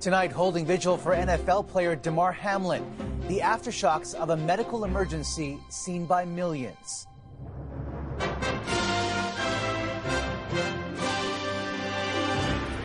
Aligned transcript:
Tonight, 0.00 0.30
holding 0.30 0.64
vigil 0.64 0.96
for 0.96 1.12
NFL 1.12 1.66
player 1.66 1.96
Damar 1.96 2.30
Hamlin, 2.30 2.84
the 3.26 3.40
aftershocks 3.40 4.14
of 4.14 4.30
a 4.30 4.36
medical 4.36 4.84
emergency 4.84 5.58
seen 5.70 6.06
by 6.06 6.24
millions. 6.24 7.08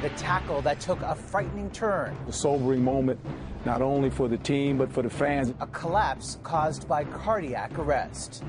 The 0.02 0.10
tackle 0.18 0.64
that 0.64 0.80
took 0.80 1.00
a 1.04 1.14
frightening 1.14 1.70
turn. 1.70 2.18
A 2.28 2.32
sobering 2.32 2.84
moment, 2.84 3.20
not 3.64 3.84
only 3.84 4.10
for 4.10 4.28
the 4.28 4.38
team, 4.38 4.80
but 4.80 4.92
for 4.92 5.04
the 5.04 5.10
fans. 5.10 5.54
A 5.60 5.68
collapse 5.68 6.40
caused 6.42 6.88
by 6.88 7.04
cardiac 7.04 7.78
arrest. 7.78 8.44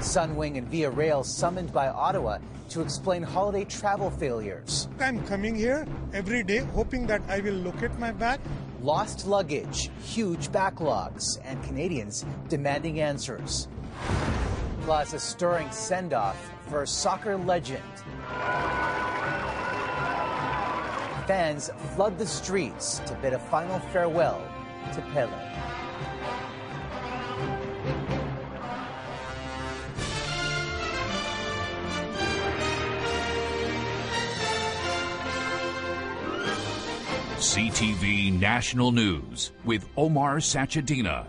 Sunwing 0.00 0.58
and 0.58 0.68
Via 0.68 0.90
Rail 0.90 1.24
summoned 1.24 1.72
by 1.72 1.88
Ottawa 1.88 2.38
to 2.68 2.80
explain 2.80 3.22
holiday 3.22 3.64
travel 3.64 4.10
failures. 4.10 4.88
I'm 5.00 5.24
coming 5.26 5.54
here 5.54 5.86
every 6.12 6.42
day 6.42 6.58
hoping 6.58 7.06
that 7.06 7.22
I 7.28 7.40
will 7.40 7.54
locate 7.54 7.98
my 7.98 8.12
bag. 8.12 8.40
Lost 8.82 9.26
luggage, 9.26 9.90
huge 10.02 10.48
backlogs, 10.48 11.38
and 11.44 11.62
Canadians 11.64 12.24
demanding 12.48 13.00
answers. 13.00 13.68
Plus, 14.82 15.12
a 15.14 15.18
stirring 15.18 15.70
send 15.70 16.12
off 16.12 16.36
for 16.68 16.84
soccer 16.86 17.36
legend. 17.36 17.82
Fans 21.26 21.70
flood 21.96 22.18
the 22.18 22.26
streets 22.26 23.00
to 23.06 23.14
bid 23.14 23.32
a 23.32 23.38
final 23.38 23.80
farewell 23.92 24.40
to 24.92 25.00
Pele. 25.12 25.32
CTV 37.56 38.38
National 38.38 38.92
News 38.92 39.52
with 39.64 39.88
Omar 39.96 40.40
Sachedina. 40.40 41.26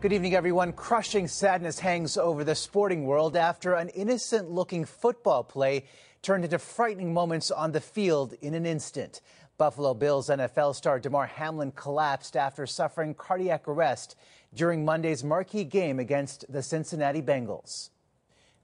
Good 0.00 0.12
evening, 0.12 0.36
everyone. 0.36 0.72
Crushing 0.72 1.26
sadness 1.26 1.80
hangs 1.80 2.16
over 2.16 2.44
the 2.44 2.54
sporting 2.54 3.06
world 3.06 3.36
after 3.36 3.74
an 3.74 3.88
innocent 3.88 4.52
looking 4.52 4.84
football 4.84 5.42
play 5.42 5.86
turned 6.22 6.44
into 6.44 6.60
frightening 6.60 7.12
moments 7.12 7.50
on 7.50 7.72
the 7.72 7.80
field 7.80 8.34
in 8.40 8.54
an 8.54 8.64
instant. 8.64 9.20
Buffalo 9.58 9.94
Bills 9.94 10.28
NFL 10.28 10.76
star 10.76 11.00
Damar 11.00 11.26
Hamlin 11.26 11.72
collapsed 11.72 12.36
after 12.36 12.64
suffering 12.64 13.12
cardiac 13.12 13.66
arrest 13.66 14.14
during 14.54 14.84
Monday's 14.84 15.24
marquee 15.24 15.64
game 15.64 15.98
against 15.98 16.44
the 16.52 16.62
Cincinnati 16.62 17.20
Bengals. 17.20 17.90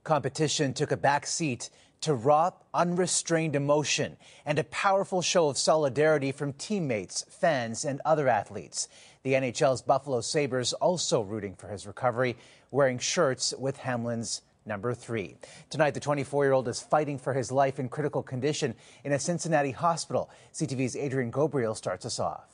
Competition 0.05 0.73
took 0.73 0.93
a 0.93 0.97
back 0.97 1.25
seat 1.25 1.69
to 2.03 2.13
raw, 2.13 2.51
unrestrained 2.73 3.55
emotion 3.55 4.17
and 4.45 4.59
a 4.59 4.63
powerful 4.65 5.21
show 5.21 5.47
of 5.47 5.57
solidarity 5.57 6.33
from 6.33 6.51
teammates, 6.51 7.25
fans, 7.29 7.85
and 7.85 8.01
other 8.03 8.27
athletes. 8.27 8.89
The 9.23 9.33
NHL's 9.33 9.81
Buffalo 9.81 10.19
Sabres 10.19 10.73
also 10.73 11.21
rooting 11.21 11.55
for 11.55 11.69
his 11.69 11.87
recovery, 11.87 12.35
wearing 12.71 12.99
shirts 12.99 13.53
with 13.57 13.77
Hamlin's 13.77 14.41
number 14.65 14.93
three. 14.93 15.37
Tonight, 15.69 15.93
the 15.93 16.01
24 16.01 16.43
year 16.43 16.51
old 16.51 16.67
is 16.67 16.81
fighting 16.81 17.17
for 17.17 17.33
his 17.33 17.53
life 17.53 17.79
in 17.79 17.87
critical 17.87 18.21
condition 18.21 18.75
in 19.05 19.13
a 19.13 19.19
Cincinnati 19.19 19.71
hospital. 19.71 20.29
CTV's 20.53 20.97
Adrian 20.97 21.31
Ghobrial 21.31 21.75
starts 21.75 22.05
us 22.05 22.19
off. 22.19 22.49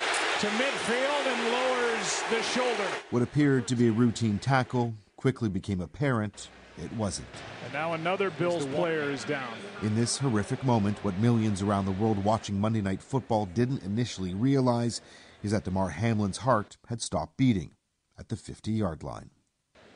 To 0.00 0.46
midfield 0.46 1.26
and 1.26 1.52
lowers 1.52 2.22
the 2.30 2.42
shoulder. 2.42 2.88
What 3.10 3.22
appeared 3.22 3.68
to 3.68 3.76
be 3.76 3.88
a 3.88 3.92
routine 3.92 4.38
tackle 4.38 4.94
quickly 5.16 5.50
became 5.50 5.82
apparent 5.82 6.48
it 6.82 6.92
wasn't. 6.94 7.28
And 7.64 7.72
now 7.72 7.92
another 7.92 8.30
Bills 8.30 8.66
player 8.66 9.10
is 9.10 9.24
down. 9.24 9.52
In 9.82 9.94
this 9.94 10.18
horrific 10.18 10.64
moment, 10.64 11.02
what 11.04 11.18
millions 11.18 11.62
around 11.62 11.86
the 11.86 11.92
world 11.92 12.24
watching 12.24 12.60
Monday 12.60 12.80
Night 12.80 13.02
Football 13.02 13.46
didn't 13.46 13.82
initially 13.82 14.34
realize 14.34 15.00
is 15.42 15.52
that 15.52 15.64
Damar 15.64 15.90
Hamlin's 15.90 16.38
heart 16.38 16.76
had 16.88 17.02
stopped 17.02 17.36
beating 17.36 17.72
at 18.18 18.28
the 18.28 18.36
50 18.36 18.72
yard 18.72 19.02
line. 19.02 19.30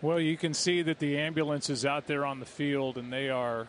Well, 0.00 0.20
you 0.20 0.36
can 0.36 0.54
see 0.54 0.82
that 0.82 1.00
the 1.00 1.18
ambulance 1.18 1.68
is 1.70 1.84
out 1.84 2.06
there 2.06 2.24
on 2.24 2.38
the 2.38 2.46
field 2.46 2.98
and 2.98 3.12
they 3.12 3.30
are 3.30 3.66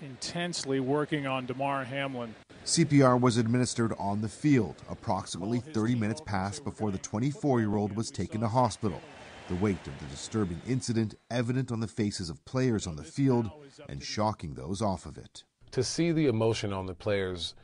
intensely 0.00 0.78
working 0.78 1.26
on 1.26 1.46
Damar 1.46 1.84
Hamlin. 1.84 2.34
CPR 2.64 3.20
was 3.20 3.38
administered 3.38 3.92
on 3.98 4.20
the 4.20 4.28
field. 4.28 4.76
Approximately 4.88 5.60
30 5.60 5.94
minutes 5.96 6.20
passed 6.24 6.62
before 6.62 6.90
the 6.90 6.98
24 6.98 7.60
year 7.60 7.74
old 7.76 7.96
was 7.96 8.10
taken 8.10 8.40
to 8.42 8.48
hospital. 8.48 9.00
The 9.48 9.54
weight 9.54 9.86
of 9.86 9.98
the 9.98 10.04
disturbing 10.06 10.60
incident 10.68 11.14
evident 11.30 11.72
on 11.72 11.80
the 11.80 11.88
faces 11.88 12.28
of 12.28 12.44
players 12.44 12.86
on 12.86 12.96
the 12.96 13.02
field 13.02 13.50
and 13.88 14.02
shocking 14.02 14.52
those 14.52 14.82
off 14.82 15.06
of 15.06 15.16
it. 15.16 15.42
To 15.70 15.82
see 15.82 16.12
the 16.12 16.26
emotion 16.26 16.74
on 16.74 16.84
the 16.84 16.94
players, 16.94 17.54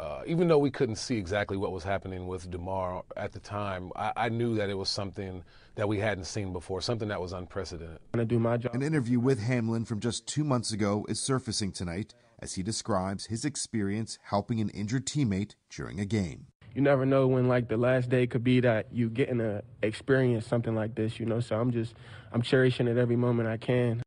uh, 0.00 0.22
even 0.26 0.48
though 0.48 0.58
we 0.58 0.72
couldn't 0.72 0.96
see 0.96 1.16
exactly 1.16 1.56
what 1.56 1.70
was 1.70 1.84
happening 1.84 2.26
with 2.26 2.50
Damar 2.50 3.04
at 3.16 3.30
the 3.30 3.38
time, 3.38 3.92
I, 3.94 4.12
I, 4.16 4.28
knew 4.28 4.56
that 4.56 4.70
it 4.70 4.74
was 4.74 4.88
something 4.88 5.44
that 5.76 5.88
we 5.88 6.00
hadn't 6.00 6.24
seen 6.24 6.52
before, 6.52 6.80
something 6.80 7.08
that 7.08 7.20
was 7.20 7.32
unprecedented. 7.32 8.00
I 8.14 8.24
do 8.24 8.40
my 8.40 8.56
job. 8.56 8.74
An 8.74 8.82
interview 8.82 9.20
with 9.20 9.38
Hamlin 9.38 9.84
from 9.84 10.00
just 10.00 10.26
two 10.26 10.42
months 10.42 10.72
ago 10.72 11.06
is 11.08 11.20
surfacing 11.20 11.70
tonight 11.70 12.12
as 12.40 12.54
he 12.54 12.64
describes 12.64 13.26
his 13.26 13.44
experience 13.44 14.18
helping 14.22 14.60
an 14.60 14.70
injured 14.70 15.06
teammate 15.06 15.54
during 15.68 16.00
a 16.00 16.06
game 16.06 16.46
you 16.74 16.82
never 16.82 17.04
know 17.04 17.26
when 17.26 17.48
like 17.48 17.68
the 17.68 17.76
last 17.76 18.08
day 18.08 18.26
could 18.26 18.44
be 18.44 18.60
that 18.60 18.86
you 18.92 19.10
getting 19.10 19.38
to 19.38 19.62
experience 19.82 20.46
something 20.46 20.74
like 20.74 20.94
this, 20.94 21.18
you 21.18 21.26
know. 21.26 21.40
So 21.40 21.58
I'm 21.58 21.70
just 21.70 21.94
I'm 22.32 22.42
cherishing 22.42 22.88
it 22.88 22.96
every 22.96 23.16
moment 23.16 23.48
I 23.48 23.56
can. 23.56 24.02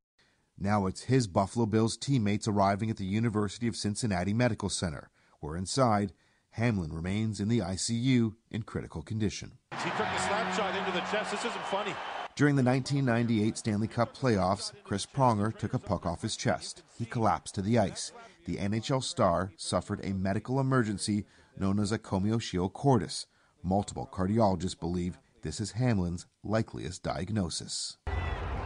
Now 0.57 0.85
it's 0.85 1.03
his 1.03 1.27
Buffalo 1.27 1.65
Bills 1.65 1.97
teammates 1.97 2.47
arriving 2.47 2.89
at 2.89 2.97
the 2.97 3.05
University 3.05 3.67
of 3.67 3.75
Cincinnati 3.75 4.33
Medical 4.33 4.69
Center, 4.69 5.09
where 5.39 5.57
inside 5.57 6.13
Hamlin 6.51 6.93
remains 6.93 7.39
in 7.39 7.47
the 7.47 7.59
ICU 7.59 8.35
in 8.51 8.61
critical 8.61 9.01
condition. 9.01 9.53
He 9.71 9.89
took 9.89 9.97
the 9.97 10.17
slap 10.19 10.55
shot 10.55 10.75
into 10.75 10.91
the 10.91 11.01
chest. 11.11 11.31
This 11.31 11.45
isn't 11.45 11.65
funny. 11.65 11.93
During 12.35 12.55
the 12.55 12.63
1998 12.63 13.57
Stanley 13.57 13.87
Cup 13.87 14.15
playoffs, 14.15 14.71
Chris 14.83 15.05
Pronger 15.05 15.55
took 15.55 15.73
a 15.73 15.79
puck 15.79 16.05
off 16.05 16.21
his 16.21 16.35
chest. 16.35 16.83
He 16.97 17.05
collapsed 17.05 17.55
to 17.55 17.61
the 17.61 17.77
ice. 17.77 18.11
The 18.45 18.57
NHL 18.57 19.03
star 19.03 19.51
suffered 19.55 20.03
a 20.03 20.13
medical 20.13 20.59
emergency 20.59 21.25
known 21.57 21.79
as 21.79 21.91
a 21.91 21.99
commotio 21.99 22.71
cordis. 22.71 23.27
Multiple 23.61 24.09
cardiologists 24.11 24.79
believe 24.79 25.19
this 25.41 25.59
is 25.59 25.71
Hamlin's 25.71 26.25
likeliest 26.43 27.03
diagnosis. 27.03 27.97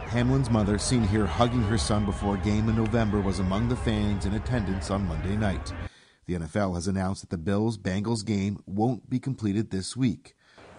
Hamlin's 0.08 0.50
mother, 0.50 0.78
seen 0.78 1.02
here 1.02 1.26
hugging 1.26 1.62
her 1.62 1.76
son 1.76 2.04
before 2.04 2.36
a 2.36 2.38
game 2.38 2.68
in 2.68 2.76
November, 2.76 3.20
was 3.20 3.40
among 3.40 3.68
the 3.68 3.76
fans 3.76 4.24
in 4.24 4.34
attendance 4.34 4.90
on 4.90 5.06
Monday 5.06 5.36
night. 5.36 5.72
The 6.26 6.34
NFL 6.34 6.74
has 6.74 6.88
announced 6.88 7.22
that 7.22 7.30
the 7.30 7.38
Bills 7.38 7.76
Bengals 7.76 8.24
game 8.24 8.62
won't 8.66 9.08
be 9.10 9.18
completed 9.18 9.70
this 9.70 9.96
week. 9.96 10.34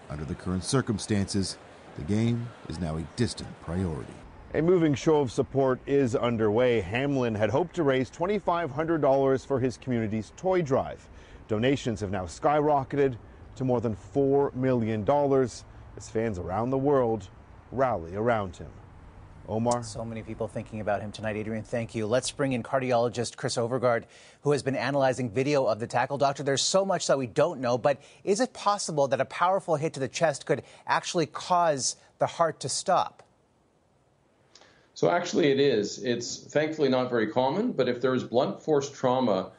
Under 0.08 0.24
the 0.24 0.34
current 0.34 0.64
circumstances, 0.64 1.58
the 1.96 2.02
game 2.02 2.48
is 2.68 2.80
now 2.80 2.96
a 2.96 3.02
distant 3.16 3.48
priority. 3.62 4.12
A 4.54 4.62
moving 4.62 4.94
show 4.94 5.20
of 5.20 5.30
support 5.30 5.78
is 5.86 6.16
underway. 6.16 6.80
Hamlin 6.80 7.36
had 7.36 7.50
hoped 7.50 7.76
to 7.76 7.84
raise 7.84 8.10
$2,500 8.10 9.46
for 9.46 9.60
his 9.60 9.76
community's 9.76 10.32
toy 10.36 10.60
drive. 10.60 11.08
Donations 11.50 11.98
have 11.98 12.12
now 12.12 12.26
skyrocketed 12.26 13.16
to 13.56 13.64
more 13.64 13.80
than 13.80 13.96
$4 14.14 14.54
million 14.54 15.04
as 15.10 16.08
fans 16.08 16.38
around 16.38 16.70
the 16.70 16.78
world 16.78 17.28
rally 17.72 18.14
around 18.14 18.54
him. 18.54 18.68
Omar? 19.48 19.82
So 19.82 20.04
many 20.04 20.22
people 20.22 20.46
thinking 20.46 20.80
about 20.80 21.00
him 21.00 21.10
tonight, 21.10 21.34
Adrian. 21.34 21.64
Thank 21.64 21.92
you. 21.92 22.06
Let's 22.06 22.30
bring 22.30 22.52
in 22.52 22.62
cardiologist 22.62 23.36
Chris 23.36 23.56
Overgaard, 23.56 24.04
who 24.42 24.52
has 24.52 24.62
been 24.62 24.76
analyzing 24.76 25.28
video 25.28 25.64
of 25.64 25.80
the 25.80 25.88
tackle. 25.88 26.18
Doctor, 26.18 26.44
there's 26.44 26.62
so 26.62 26.84
much 26.84 27.08
that 27.08 27.18
we 27.18 27.26
don't 27.26 27.60
know, 27.60 27.76
but 27.76 28.00
is 28.22 28.38
it 28.38 28.52
possible 28.52 29.08
that 29.08 29.20
a 29.20 29.24
powerful 29.24 29.74
hit 29.74 29.92
to 29.94 29.98
the 29.98 30.06
chest 30.06 30.46
could 30.46 30.62
actually 30.86 31.26
cause 31.26 31.96
the 32.20 32.26
heart 32.26 32.60
to 32.60 32.68
stop? 32.68 33.24
So, 34.94 35.10
actually, 35.10 35.50
it 35.50 35.58
is. 35.58 35.98
It's 36.04 36.36
thankfully 36.36 36.90
not 36.90 37.10
very 37.10 37.26
common, 37.26 37.72
but 37.72 37.88
if 37.88 38.00
there 38.00 38.14
is 38.14 38.22
blunt 38.22 38.62
force 38.62 38.88
trauma, 38.88 39.50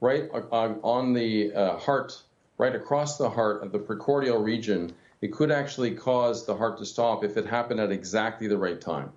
right 0.00 0.30
on 0.32 1.12
the 1.12 1.52
uh, 1.52 1.76
heart, 1.76 2.22
right 2.58 2.74
across 2.74 3.18
the 3.18 3.28
heart 3.28 3.62
of 3.62 3.72
the 3.72 3.78
precordial 3.78 4.42
region, 4.42 4.92
it 5.20 5.32
could 5.32 5.50
actually 5.50 5.94
cause 5.94 6.46
the 6.46 6.56
heart 6.56 6.78
to 6.78 6.86
stop 6.86 7.22
if 7.22 7.36
it 7.36 7.46
happened 7.46 7.80
at 7.80 7.92
exactly 7.92 8.46
the 8.46 8.56
right 8.56 8.80
time. 8.80 9.12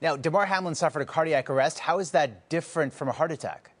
Now, 0.00 0.16
Damar 0.16 0.46
Hamlin 0.46 0.76
suffered 0.76 1.00
a 1.00 1.06
cardiac 1.06 1.50
arrest. 1.50 1.80
How 1.80 1.98
is 1.98 2.12
that 2.12 2.48
different 2.48 2.92
from 2.92 3.08
a 3.08 3.12
heart 3.12 3.32
attack? 3.32 3.72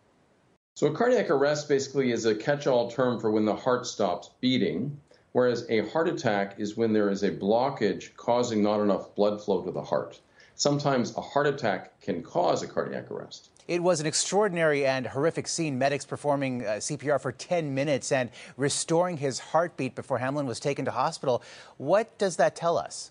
So, 0.74 0.88
a 0.88 0.94
cardiac 0.94 1.30
arrest 1.30 1.68
basically 1.68 2.10
is 2.10 2.24
a 2.24 2.34
catch 2.34 2.66
all 2.66 2.90
term 2.90 3.20
for 3.20 3.30
when 3.30 3.44
the 3.44 3.54
heart 3.54 3.86
stops 3.86 4.30
beating, 4.40 5.00
whereas 5.32 5.64
a 5.68 5.88
heart 5.88 6.08
attack 6.08 6.58
is 6.58 6.76
when 6.76 6.92
there 6.92 7.10
is 7.10 7.22
a 7.22 7.30
blockage 7.30 8.16
causing 8.16 8.62
not 8.62 8.80
enough 8.80 9.14
blood 9.14 9.40
flow 9.40 9.62
to 9.62 9.70
the 9.70 9.82
heart. 9.82 10.20
Sometimes 10.56 11.16
a 11.16 11.20
heart 11.20 11.46
attack 11.46 12.00
can 12.00 12.20
cause 12.20 12.64
a 12.64 12.66
cardiac 12.66 13.12
arrest. 13.12 13.50
It 13.68 13.82
was 13.82 14.00
an 14.00 14.06
extraordinary 14.06 14.86
and 14.86 15.06
horrific 15.06 15.46
scene. 15.46 15.78
Medics 15.78 16.06
performing 16.06 16.64
uh, 16.64 16.70
CPR 16.78 17.20
for 17.20 17.32
10 17.32 17.74
minutes 17.74 18.10
and 18.10 18.30
restoring 18.56 19.18
his 19.18 19.38
heartbeat 19.38 19.94
before 19.94 20.16
Hamlin 20.16 20.46
was 20.46 20.58
taken 20.58 20.86
to 20.86 20.90
hospital. 20.90 21.42
What 21.76 22.16
does 22.16 22.36
that 22.36 22.56
tell 22.56 22.78
us? 22.78 23.10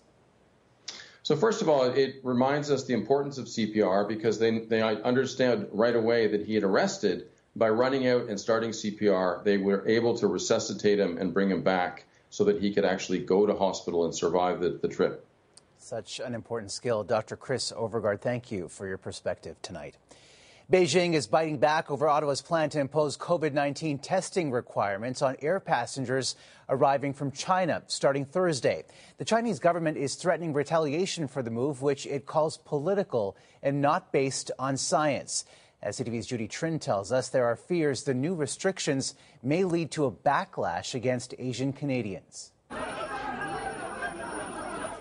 So 1.22 1.36
first 1.36 1.62
of 1.62 1.68
all, 1.68 1.84
it 1.84 2.16
reminds 2.24 2.72
us 2.72 2.84
the 2.84 2.94
importance 2.94 3.38
of 3.38 3.46
CPR 3.46 4.08
because 4.08 4.40
they, 4.40 4.58
they 4.58 4.82
understand 4.82 5.68
right 5.70 5.94
away 5.94 6.26
that 6.26 6.44
he 6.44 6.54
had 6.54 6.64
arrested 6.64 7.28
by 7.54 7.68
running 7.68 8.08
out 8.08 8.28
and 8.28 8.38
starting 8.38 8.70
CPR, 8.70 9.44
they 9.44 9.58
were 9.58 9.86
able 9.86 10.16
to 10.18 10.26
resuscitate 10.26 10.98
him 10.98 11.18
and 11.18 11.32
bring 11.32 11.50
him 11.50 11.62
back 11.62 12.04
so 12.30 12.44
that 12.44 12.60
he 12.60 12.72
could 12.72 12.84
actually 12.84 13.18
go 13.20 13.46
to 13.46 13.54
hospital 13.54 14.04
and 14.04 14.14
survive 14.14 14.60
the, 14.60 14.70
the 14.70 14.88
trip. 14.88 15.24
Such 15.78 16.18
an 16.18 16.34
important 16.34 16.72
skill. 16.72 17.04
Dr. 17.04 17.36
Chris 17.36 17.72
Overgaard, 17.72 18.20
thank 18.20 18.50
you 18.50 18.68
for 18.68 18.86
your 18.86 18.98
perspective 18.98 19.56
tonight. 19.62 19.96
Beijing 20.70 21.14
is 21.14 21.26
biting 21.26 21.56
back 21.56 21.90
over 21.90 22.10
Ottawa's 22.10 22.42
plan 22.42 22.68
to 22.68 22.78
impose 22.78 23.16
COVID 23.16 23.54
19 23.54 24.00
testing 24.00 24.50
requirements 24.50 25.22
on 25.22 25.34
air 25.40 25.60
passengers 25.60 26.36
arriving 26.68 27.14
from 27.14 27.32
China 27.32 27.82
starting 27.86 28.26
Thursday. 28.26 28.84
The 29.16 29.24
Chinese 29.24 29.60
government 29.60 29.96
is 29.96 30.14
threatening 30.14 30.52
retaliation 30.52 31.26
for 31.26 31.42
the 31.42 31.50
move, 31.50 31.80
which 31.80 32.04
it 32.04 32.26
calls 32.26 32.58
political 32.58 33.34
and 33.62 33.80
not 33.80 34.12
based 34.12 34.50
on 34.58 34.76
science. 34.76 35.46
As 35.82 35.98
CTV's 35.98 36.26
Judy 36.26 36.48
Trinh 36.48 36.78
tells 36.78 37.12
us, 37.12 37.30
there 37.30 37.46
are 37.46 37.56
fears 37.56 38.02
the 38.02 38.12
new 38.12 38.34
restrictions 38.34 39.14
may 39.42 39.64
lead 39.64 39.90
to 39.92 40.04
a 40.04 40.12
backlash 40.12 40.92
against 40.94 41.34
Asian 41.38 41.72
Canadians. 41.72 42.52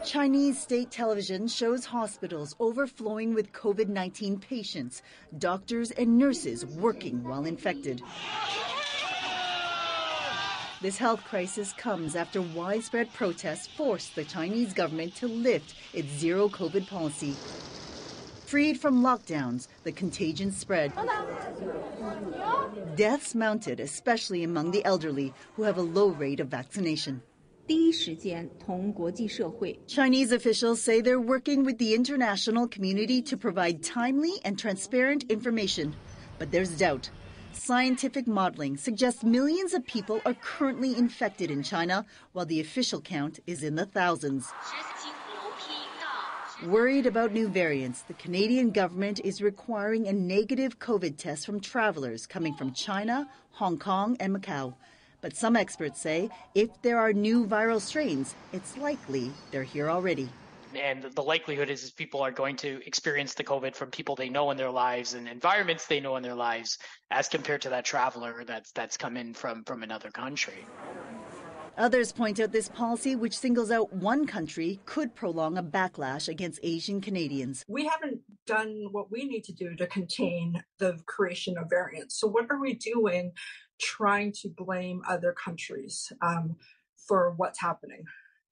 Chinese 0.08 0.58
state 0.58 0.90
television 0.90 1.50
shows 1.50 1.84
hospitals 1.84 2.56
overflowing 2.62 3.34
with 3.34 3.52
COVID 3.52 3.90
19 3.90 4.40
patients, 4.40 5.02
doctors 5.38 5.92
and 5.92 6.18
nurses 6.18 6.66
working 6.66 7.22
while 7.26 7.44
infected. 7.44 8.02
This 10.82 10.98
health 10.98 11.26
crisis 11.26 11.74
comes 11.74 12.16
after 12.16 12.42
widespread 12.42 13.12
protests 13.12 13.68
forced 13.68 14.16
the 14.16 14.24
Chinese 14.24 14.72
government 14.72 15.14
to 15.16 15.28
lift 15.28 15.76
its 15.94 16.08
zero 16.08 16.48
COVID 16.48 16.88
policy. 16.88 17.36
Freed 18.46 18.80
from 18.80 19.04
lockdowns, 19.04 19.68
the 19.84 19.92
contagion 19.92 20.54
spread. 20.54 20.94
Deaths 22.96 23.36
mounted, 23.36 23.82
especially 23.82 24.46
among 24.46 24.72
the 24.72 24.86
elderly, 24.86 25.34
who 25.58 25.64
have 25.64 25.78
a 25.78 25.82
low 25.82 26.12
rate 26.12 26.40
of 26.40 26.48
vaccination. 26.48 27.22
Chinese 29.88 30.32
officials 30.32 30.82
say 30.82 31.02
they're 31.02 31.20
working 31.20 31.66
with 31.66 31.78
the 31.80 31.94
international 31.94 32.66
community 32.66 33.22
to 33.24 33.36
provide 33.36 33.84
timely 33.84 34.36
and 34.46 34.58
transparent 34.58 35.24
information. 35.30 35.94
But 36.40 36.52
there's 36.52 36.78
doubt. 36.78 37.10
Scientific 37.52 38.26
modeling 38.26 38.78
suggests 38.78 39.24
millions 39.24 39.74
of 39.74 39.86
people 39.86 40.22
are 40.26 40.36
currently 40.36 40.96
infected 40.96 41.52
in 41.52 41.62
China, 41.62 42.06
while 42.32 42.46
the 42.46 42.62
official 42.62 43.02
count 43.02 43.40
is 43.48 43.64
in 43.64 43.76
the 43.76 43.86
thousands. 43.86 44.48
Worried 46.66 47.06
about 47.06 47.34
new 47.34 47.50
variants, 47.50 48.02
the 48.04 48.14
Canadian 48.14 48.72
government 48.72 49.20
is 49.26 49.42
requiring 49.42 50.08
a 50.08 50.14
negative 50.14 50.80
COVID 50.80 51.18
test 51.18 51.46
from 51.46 51.60
travelers 51.60 52.26
coming 52.26 52.56
from 52.56 52.74
China, 52.74 53.28
Hong 53.52 53.78
Kong, 53.78 54.16
and 54.22 54.34
Macau. 54.34 54.74
But 55.22 55.36
some 55.36 55.56
experts 55.56 56.00
say 56.00 56.30
if 56.54 56.70
there 56.82 57.00
are 57.00 57.14
new 57.14 57.46
viral 57.46 57.82
strains, 57.82 58.36
it's 58.54 58.78
likely 58.78 59.32
they're 59.52 59.64
here 59.64 59.90
already. 59.90 60.30
And 60.76 61.04
the 61.04 61.24
likelihood 61.24 61.70
is, 61.70 61.84
is 61.84 61.92
people 61.92 62.22
are 62.22 62.32
going 62.32 62.56
to 62.58 62.86
experience 62.86 63.34
the 63.34 63.44
COVID 63.44 63.74
from 63.74 63.90
people 63.90 64.16
they 64.16 64.30
know 64.30 64.52
in 64.52 64.58
their 64.58 64.70
lives 64.70 65.14
and 65.14 65.28
environments 65.28 65.88
they 65.88 66.00
know 66.00 66.18
in 66.18 66.24
their 66.24 66.36
lives, 66.36 66.78
as 67.10 67.28
compared 67.28 67.62
to 67.62 67.70
that 67.70 67.86
traveler 67.86 68.44
that's 68.46 68.72
that's 68.74 68.98
come 68.98 69.18
in 69.18 69.34
from 69.34 69.64
from 69.64 69.82
another 69.84 70.12
country. 70.12 70.66
Others 71.78 72.12
point 72.12 72.40
out 72.40 72.52
this 72.52 72.70
policy, 72.70 73.16
which 73.16 73.38
singles 73.38 73.70
out 73.70 73.94
one 73.94 74.26
country, 74.26 74.80
could 74.86 75.14
prolong 75.14 75.60
a 75.60 75.64
backlash 75.64 76.28
against 76.28 76.60
Asian 76.64 77.00
Canadians. 77.02 77.64
We 77.68 77.86
haven't 77.86 78.20
done 78.48 78.88
what 78.92 79.12
we 79.12 79.26
need 79.26 79.44
to 79.44 79.54
do 79.54 79.76
to 79.76 79.86
contain 79.86 80.64
the 80.80 80.98
creation 81.06 81.56
of 81.56 81.70
variants. 81.70 82.20
So, 82.20 82.28
what 82.28 82.48
are 82.50 82.60
we 82.60 82.74
doing 82.74 83.32
trying 83.80 84.32
to 84.34 84.50
blame 84.50 85.02
other 85.08 85.34
countries 85.34 86.12
um, 86.22 86.56
for 86.96 87.34
what's 87.38 87.60
happening? 87.60 88.06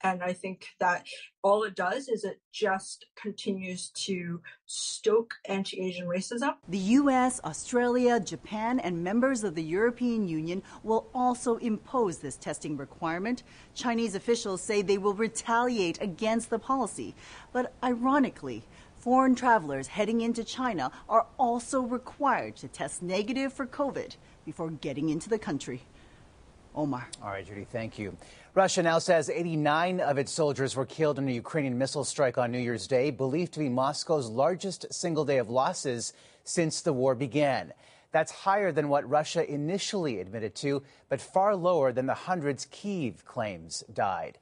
And 0.06 0.22
I 0.22 0.34
think 0.34 0.68
that 0.80 1.08
all 1.42 1.64
it 1.64 1.76
does 1.76 2.10
is 2.10 2.26
it 2.26 2.40
just 2.52 3.08
continues 3.20 3.90
to 4.06 4.40
stoke 4.68 5.34
anti 5.46 5.82
Asian 5.82 6.06
racism. 6.06 6.56
The 6.68 6.78
US, 7.00 7.42
Australia, 7.44 8.20
Japan, 8.20 8.80
and 8.80 9.04
members 9.04 9.44
of 9.44 9.56
the 9.56 9.64
European 9.64 10.28
Union 10.28 10.62
will 10.84 11.08
also 11.14 11.58
impose 11.58 12.20
this 12.20 12.36
testing 12.36 12.78
requirement. 12.78 13.42
Chinese 13.74 14.14
officials 14.14 14.62
say 14.62 14.84
they 14.84 15.00
will 15.00 15.16
retaliate 15.16 16.00
against 16.02 16.52
the 16.52 16.60
policy. 16.60 17.16
But 17.52 17.74
ironically, 17.84 18.64
foreign 19.00 19.34
travelers 19.34 19.88
heading 19.88 20.22
into 20.22 20.44
China 20.44 20.92
are 21.10 21.26
also 21.40 21.82
required 21.82 22.58
to 22.58 22.68
test 22.68 23.02
negative 23.02 23.54
for 23.54 23.66
COVID 23.66 24.18
before 24.46 24.70
getting 24.70 25.10
into 25.10 25.30
the 25.30 25.40
country. 25.40 25.82
Omar. 26.76 27.08
All 27.24 27.30
right, 27.30 27.46
Judy, 27.46 27.66
thank 27.72 27.98
you. 27.98 28.18
Russia 28.54 28.84
now 28.84 29.00
says 29.00 29.30
89 29.30 30.02
of 30.02 30.18
its 30.18 30.32
soldiers 30.32 30.76
were 30.76 30.86
killed 30.86 31.18
in 31.18 31.28
a 31.28 31.32
Ukrainian 31.32 31.78
missile 31.78 32.04
strike 32.04 32.38
on 32.38 32.52
New 32.52 32.60
Year's 32.60 32.88
Day, 32.88 33.12
believed 33.12 33.54
to 33.54 33.60
be 33.60 33.70
Moscow's 33.70 34.30
largest 34.30 34.86
single 34.94 35.26
day 35.26 35.38
of 35.38 35.50
losses 35.50 36.14
since 36.44 36.82
the 36.82 36.94
war 36.94 37.16
began. 37.16 37.74
That's 38.12 38.32
higher 38.32 38.72
than 38.72 38.88
what 38.88 39.10
Russia 39.10 39.50
initially 39.50 40.20
admitted 40.20 40.56
to, 40.56 40.84
but 41.10 41.20
far 41.20 41.56
lower 41.56 41.92
than 41.92 42.06
the 42.06 42.14
hundreds 42.14 42.66
Kiev 42.72 43.26
claims 43.26 43.84
died. 43.94 44.38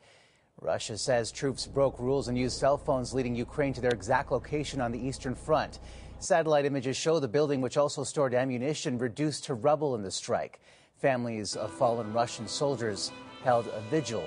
Russia 0.63 0.98
says 0.98 1.31
troops 1.31 1.68
broke 1.68 2.00
rules 2.00 2.30
and 2.30 2.38
used 2.38 2.57
cell 2.57 2.77
phones, 2.77 3.13
leading 3.13 3.36
Ukraine 3.36 3.74
to 3.74 3.81
their 3.81 3.92
exact 3.92 4.31
location 4.31 4.80
on 4.80 4.92
the 4.92 5.00
Eastern 5.00 5.36
Front. 5.36 5.80
Satellite 6.19 6.65
images 6.65 6.95
show 6.95 7.19
the 7.19 7.27
building, 7.27 7.60
which 7.60 7.75
also 7.75 8.04
stored 8.04 8.33
ammunition, 8.33 8.98
reduced 8.98 9.44
to 9.45 9.56
rubble 9.56 9.95
in 9.95 10.01
the 10.01 10.12
strike. 10.12 10.62
Families 10.95 11.57
of 11.57 11.69
fallen 11.71 12.13
Russian 12.13 12.48
soldiers 12.48 13.12
held 13.44 13.68
a 13.68 13.81
vigil 13.89 14.24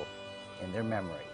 in 0.62 0.72
their 0.72 0.84
memory. 0.84 1.24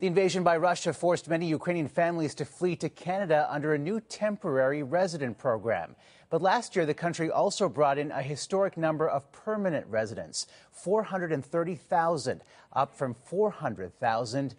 The 0.00 0.06
invasion 0.06 0.44
by 0.44 0.58
Russia 0.58 0.92
forced 0.92 1.28
many 1.28 1.46
Ukrainian 1.46 1.88
families 1.88 2.36
to 2.36 2.44
flee 2.44 2.76
to 2.76 2.88
Canada 2.88 3.48
under 3.50 3.74
a 3.74 3.78
new 3.78 3.98
temporary 4.00 4.84
resident 4.84 5.38
program. 5.38 5.96
But 6.30 6.40
last 6.40 6.76
year, 6.76 6.86
the 6.86 6.94
country 6.94 7.32
also 7.32 7.68
brought 7.68 7.98
in 7.98 8.12
a 8.12 8.22
historic 8.22 8.76
number 8.76 9.08
of 9.08 9.32
permanent 9.32 9.88
residents 9.88 10.46
430,000, 10.70 12.42
up 12.74 12.96
from 12.96 13.14
400,000 13.14 14.54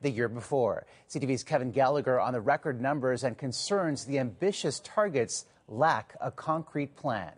the 0.00 0.10
year 0.10 0.28
before. 0.28 0.86
CTV's 1.10 1.42
Kevin 1.42 1.72
Gallagher 1.72 2.20
on 2.20 2.32
the 2.32 2.40
record 2.40 2.80
numbers 2.80 3.24
and 3.24 3.36
concerns 3.36 4.04
the 4.04 4.20
ambitious 4.20 4.78
targets 4.78 5.44
lack 5.66 6.14
a 6.20 6.30
concrete 6.30 6.94
plan. 6.94 7.32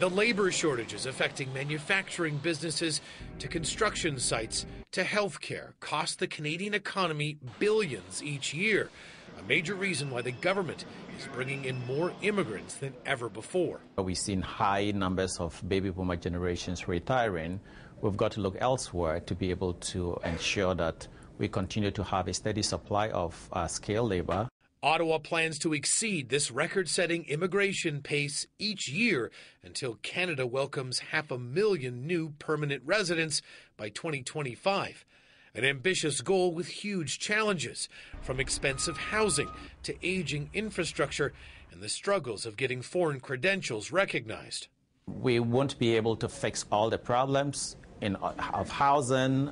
The 0.00 0.10
labor 0.10 0.50
shortages 0.50 1.06
affecting 1.06 1.52
manufacturing 1.52 2.38
businesses 2.38 3.00
to 3.38 3.46
construction 3.46 4.18
sites 4.18 4.66
to 4.90 5.04
healthcare 5.04 5.74
cost 5.78 6.18
the 6.18 6.26
Canadian 6.26 6.74
economy 6.74 7.38
billions 7.60 8.20
each 8.20 8.52
year. 8.52 8.90
A 9.38 9.42
major 9.44 9.76
reason 9.76 10.10
why 10.10 10.22
the 10.22 10.32
government 10.32 10.84
is 11.16 11.28
bringing 11.28 11.64
in 11.64 11.86
more 11.86 12.12
immigrants 12.22 12.74
than 12.74 12.92
ever 13.06 13.28
before. 13.28 13.82
We've 13.96 14.18
seen 14.18 14.42
high 14.42 14.90
numbers 14.90 15.38
of 15.38 15.62
baby 15.68 15.90
boomer 15.90 16.16
generations 16.16 16.88
retiring. 16.88 17.60
We've 18.00 18.16
got 18.16 18.32
to 18.32 18.40
look 18.40 18.56
elsewhere 18.60 19.20
to 19.20 19.34
be 19.36 19.50
able 19.50 19.74
to 19.74 20.18
ensure 20.24 20.74
that 20.74 21.06
we 21.38 21.46
continue 21.46 21.92
to 21.92 22.02
have 22.02 22.26
a 22.26 22.34
steady 22.34 22.62
supply 22.62 23.10
of 23.10 23.48
uh, 23.52 23.68
skilled 23.68 24.10
labor. 24.10 24.48
Ottawa 24.84 25.16
plans 25.16 25.58
to 25.60 25.72
exceed 25.72 26.28
this 26.28 26.50
record 26.50 26.90
setting 26.90 27.24
immigration 27.24 28.02
pace 28.02 28.46
each 28.58 28.86
year 28.86 29.30
until 29.62 29.94
Canada 30.02 30.46
welcomes 30.46 30.98
half 30.98 31.30
a 31.30 31.38
million 31.38 32.06
new 32.06 32.34
permanent 32.38 32.82
residents 32.84 33.40
by 33.78 33.88
2025. 33.88 35.06
An 35.54 35.64
ambitious 35.64 36.20
goal 36.20 36.52
with 36.52 36.66
huge 36.66 37.18
challenges, 37.18 37.88
from 38.20 38.38
expensive 38.38 38.98
housing 38.98 39.48
to 39.84 39.94
aging 40.06 40.50
infrastructure 40.52 41.32
and 41.72 41.80
the 41.80 41.88
struggles 41.88 42.44
of 42.44 42.58
getting 42.58 42.82
foreign 42.82 43.20
credentials 43.20 43.90
recognized. 43.90 44.68
We 45.06 45.40
won't 45.40 45.78
be 45.78 45.96
able 45.96 46.16
to 46.16 46.28
fix 46.28 46.66
all 46.70 46.90
the 46.90 46.98
problems 46.98 47.76
in, 48.02 48.16
of 48.16 48.68
housing, 48.68 49.50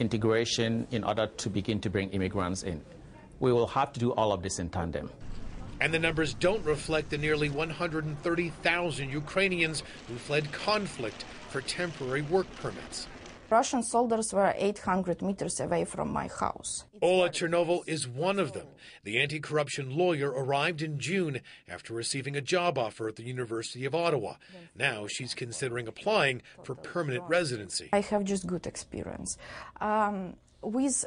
integration, 0.00 0.86
in 0.90 1.02
order 1.02 1.28
to 1.28 1.48
begin 1.48 1.80
to 1.80 1.88
bring 1.88 2.10
immigrants 2.10 2.62
in 2.62 2.82
we 3.40 3.52
will 3.52 3.66
have 3.66 3.92
to 3.92 4.00
do 4.00 4.12
all 4.12 4.32
of 4.32 4.42
this 4.42 4.58
in 4.58 4.68
tandem. 4.68 5.10
And 5.80 5.92
the 5.92 5.98
numbers 5.98 6.32
don't 6.34 6.64
reflect 6.64 7.10
the 7.10 7.18
nearly 7.18 7.50
130,000 7.50 9.10
Ukrainians 9.10 9.82
who 10.08 10.14
fled 10.16 10.50
conflict 10.52 11.24
for 11.50 11.60
temporary 11.60 12.22
work 12.22 12.46
permits. 12.56 13.08
Russian 13.48 13.82
soldiers 13.82 14.32
were 14.32 14.52
800 14.56 15.22
meters 15.22 15.60
away 15.60 15.84
from 15.84 16.12
my 16.12 16.28
house. 16.28 16.84
Ola 17.00 17.30
Chernoval 17.30 17.82
is 17.86 18.08
one 18.08 18.40
of 18.40 18.52
them. 18.52 18.66
The 19.04 19.20
anti 19.20 19.38
corruption 19.38 19.96
lawyer 19.96 20.30
arrived 20.30 20.82
in 20.82 20.98
June 20.98 21.40
after 21.68 21.94
receiving 21.94 22.34
a 22.34 22.40
job 22.40 22.76
offer 22.76 23.06
at 23.06 23.16
the 23.16 23.22
University 23.22 23.84
of 23.84 23.94
Ottawa. 23.94 24.34
Now 24.74 25.06
she's 25.06 25.32
considering 25.32 25.86
applying 25.86 26.42
for 26.64 26.74
permanent 26.74 27.24
residency. 27.28 27.88
I 27.92 28.00
have 28.00 28.24
just 28.24 28.46
good 28.48 28.66
experience. 28.66 29.38
Um, 29.80 30.34
with 30.62 31.04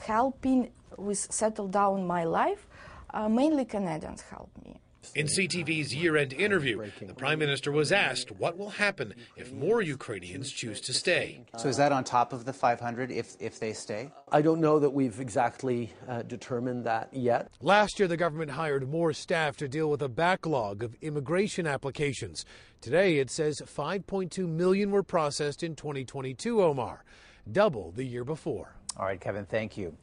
helping 0.00 0.70
with 0.98 1.18
settle 1.32 1.68
down 1.68 2.06
my 2.06 2.24
life, 2.24 2.66
uh, 3.14 3.28
mainly 3.28 3.64
Canadians 3.64 4.22
helped 4.22 4.64
me. 4.64 4.80
In 5.14 5.26
CTV's 5.26 5.94
year 5.94 6.16
end 6.16 6.32
interview, 6.32 6.90
the 7.00 7.12
Prime 7.12 7.38
Minister 7.38 7.72
was 7.72 7.92
asked 7.92 8.30
what 8.30 8.56
will 8.56 8.70
happen 8.70 9.14
if 9.36 9.52
more 9.52 9.82
Ukrainians 9.82 10.50
choose 10.50 10.80
to 10.82 10.94
stay. 10.94 11.44
So, 11.58 11.68
is 11.68 11.76
that 11.76 11.92
on 11.92 12.04
top 12.04 12.32
of 12.32 12.44
the 12.44 12.52
500 12.52 13.10
if, 13.10 13.36
if 13.40 13.58
they 13.58 13.72
stay? 13.72 14.10
I 14.30 14.40
don't 14.40 14.60
know 14.60 14.78
that 14.78 14.90
we've 14.90 15.18
exactly 15.20 15.92
uh, 16.08 16.22
determined 16.22 16.84
that 16.84 17.12
yet. 17.12 17.48
Last 17.60 17.98
year, 17.98 18.08
the 18.08 18.16
government 18.16 18.52
hired 18.52 18.88
more 18.88 19.12
staff 19.12 19.56
to 19.58 19.68
deal 19.68 19.90
with 19.90 20.02
a 20.02 20.08
backlog 20.08 20.82
of 20.82 20.94
immigration 21.02 21.66
applications. 21.66 22.46
Today, 22.80 23.18
it 23.18 23.30
says 23.30 23.60
5.2 23.60 24.48
million 24.48 24.90
were 24.92 25.02
processed 25.02 25.62
in 25.62 25.74
2022, 25.74 26.62
Omar, 26.62 27.04
double 27.50 27.90
the 27.90 28.04
year 28.04 28.24
before. 28.24 28.76
All 28.96 29.06
right, 29.06 29.20
Kevin, 29.20 29.46
thank 29.46 29.76
you. 29.76 29.96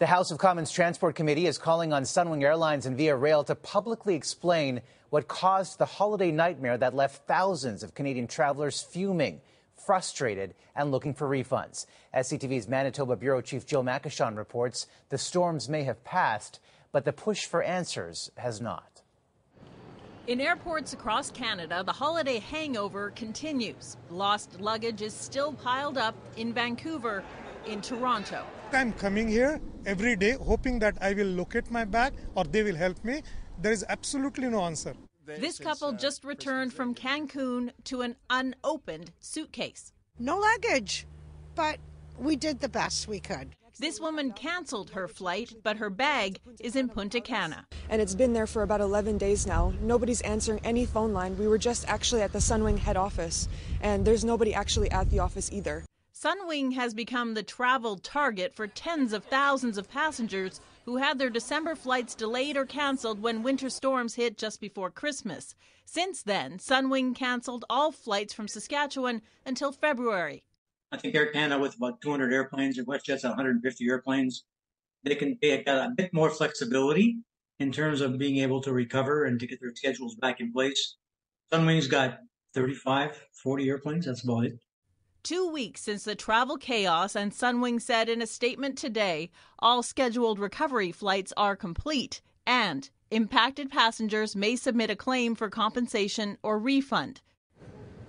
The 0.00 0.06
House 0.06 0.30
of 0.30 0.38
Commons 0.38 0.70
Transport 0.70 1.14
Committee 1.14 1.46
is 1.46 1.58
calling 1.58 1.92
on 1.92 2.04
Sunwing 2.04 2.42
Airlines 2.42 2.86
and 2.86 2.96
Via 2.96 3.14
Rail 3.14 3.44
to 3.44 3.54
publicly 3.54 4.14
explain 4.14 4.80
what 5.10 5.28
caused 5.28 5.76
the 5.76 5.84
holiday 5.84 6.30
nightmare 6.30 6.78
that 6.78 6.94
left 6.94 7.26
thousands 7.26 7.82
of 7.82 7.94
Canadian 7.94 8.26
travelers 8.26 8.80
fuming, 8.80 9.42
frustrated, 9.76 10.54
and 10.74 10.90
looking 10.90 11.12
for 11.12 11.28
refunds. 11.28 11.84
As 12.14 12.30
CTV's 12.30 12.66
Manitoba 12.66 13.14
Bureau 13.14 13.42
Chief 13.42 13.66
Jill 13.66 13.84
Macyshon 13.84 14.38
reports, 14.38 14.86
the 15.10 15.18
storms 15.18 15.68
may 15.68 15.82
have 15.82 16.02
passed, 16.02 16.60
but 16.92 17.04
the 17.04 17.12
push 17.12 17.44
for 17.44 17.62
answers 17.62 18.30
has 18.38 18.58
not. 18.58 19.02
In 20.28 20.40
airports 20.40 20.94
across 20.94 21.30
Canada, 21.30 21.82
the 21.84 21.92
holiday 21.92 22.38
hangover 22.38 23.10
continues. 23.10 23.98
Lost 24.08 24.62
luggage 24.62 25.02
is 25.02 25.12
still 25.12 25.52
piled 25.52 25.98
up 25.98 26.14
in 26.38 26.54
Vancouver, 26.54 27.22
in 27.66 27.82
Toronto. 27.82 28.46
I'm 28.72 28.92
coming 28.92 29.28
here 29.28 29.60
every 29.84 30.16
day 30.16 30.32
hoping 30.32 30.78
that 30.78 30.96
I 31.00 31.12
will 31.12 31.26
locate 31.26 31.70
my 31.70 31.84
bag 31.84 32.12
or 32.34 32.44
they 32.44 32.62
will 32.62 32.76
help 32.76 33.04
me. 33.04 33.22
There 33.60 33.72
is 33.72 33.84
absolutely 33.88 34.48
no 34.48 34.62
answer. 34.62 34.94
This 35.26 35.58
couple 35.58 35.92
just 35.92 36.24
returned 36.24 36.72
from 36.72 36.94
Cancun 36.94 37.70
to 37.84 38.02
an 38.02 38.16
unopened 38.30 39.12
suitcase. 39.20 39.92
No 40.18 40.38
luggage, 40.38 41.06
but 41.54 41.78
we 42.18 42.36
did 42.36 42.60
the 42.60 42.68
best 42.68 43.06
we 43.06 43.20
could. 43.20 43.54
This 43.78 44.00
woman 44.00 44.32
canceled 44.32 44.90
her 44.90 45.08
flight, 45.08 45.54
but 45.62 45.76
her 45.76 45.90
bag 45.90 46.40
is 46.60 46.76
in 46.76 46.88
Punta 46.88 47.20
Cana. 47.20 47.66
And 47.88 48.02
it's 48.02 48.14
been 48.14 48.32
there 48.32 48.46
for 48.46 48.62
about 48.62 48.80
11 48.80 49.18
days 49.18 49.46
now. 49.46 49.72
Nobody's 49.80 50.20
answering 50.22 50.60
any 50.64 50.84
phone 50.84 51.12
line. 51.12 51.38
We 51.38 51.48
were 51.48 51.58
just 51.58 51.88
actually 51.88 52.22
at 52.22 52.32
the 52.32 52.40
Sunwing 52.40 52.78
head 52.78 52.96
office, 52.96 53.48
and 53.80 54.04
there's 54.04 54.24
nobody 54.24 54.52
actually 54.52 54.90
at 54.90 55.08
the 55.10 55.20
office 55.20 55.50
either. 55.52 55.84
Sunwing 56.22 56.74
has 56.74 56.92
become 56.92 57.32
the 57.32 57.42
travel 57.42 57.96
target 57.96 58.54
for 58.54 58.66
tens 58.66 59.14
of 59.14 59.24
thousands 59.24 59.78
of 59.78 59.88
passengers 59.88 60.60
who 60.84 60.98
had 60.98 61.18
their 61.18 61.30
December 61.30 61.74
flights 61.74 62.14
delayed 62.14 62.58
or 62.58 62.66
canceled 62.66 63.22
when 63.22 63.42
winter 63.42 63.70
storms 63.70 64.16
hit 64.16 64.36
just 64.36 64.60
before 64.60 64.90
Christmas. 64.90 65.54
Since 65.86 66.22
then, 66.22 66.58
Sunwing 66.58 67.14
canceled 67.14 67.64
all 67.70 67.90
flights 67.90 68.34
from 68.34 68.48
Saskatchewan 68.48 69.22
until 69.46 69.72
February. 69.72 70.44
I 70.92 70.98
think 70.98 71.14
Air 71.14 71.32
Canada, 71.32 71.58
with 71.58 71.76
about 71.76 72.02
200 72.02 72.34
airplanes, 72.34 72.78
or 72.78 72.84
WestJet's 72.84 73.24
150 73.24 73.88
airplanes, 73.88 74.44
they 75.04 75.14
can 75.14 75.38
they 75.40 75.62
got 75.62 75.86
a 75.86 75.94
bit 75.96 76.12
more 76.12 76.28
flexibility 76.28 77.16
in 77.60 77.72
terms 77.72 78.02
of 78.02 78.18
being 78.18 78.36
able 78.36 78.60
to 78.60 78.74
recover 78.74 79.24
and 79.24 79.40
to 79.40 79.46
get 79.46 79.58
their 79.58 79.74
schedules 79.74 80.16
back 80.16 80.38
in 80.40 80.52
place. 80.52 80.96
Sunwing's 81.50 81.88
got 81.88 82.18
35, 82.52 83.18
40 83.42 83.68
airplanes. 83.70 84.04
That's 84.04 84.22
about 84.22 84.44
it. 84.44 84.58
Two 85.22 85.50
weeks 85.50 85.82
since 85.82 86.04
the 86.04 86.14
travel 86.14 86.56
chaos, 86.56 87.14
and 87.14 87.30
Sunwing 87.30 87.80
said 87.80 88.08
in 88.08 88.22
a 88.22 88.26
statement 88.26 88.78
today 88.78 89.30
all 89.58 89.82
scheduled 89.82 90.38
recovery 90.38 90.92
flights 90.92 91.30
are 91.36 91.56
complete, 91.56 92.22
and 92.46 92.88
impacted 93.10 93.70
passengers 93.70 94.34
may 94.34 94.56
submit 94.56 94.88
a 94.88 94.96
claim 94.96 95.34
for 95.34 95.50
compensation 95.50 96.38
or 96.42 96.58
refund. 96.58 97.20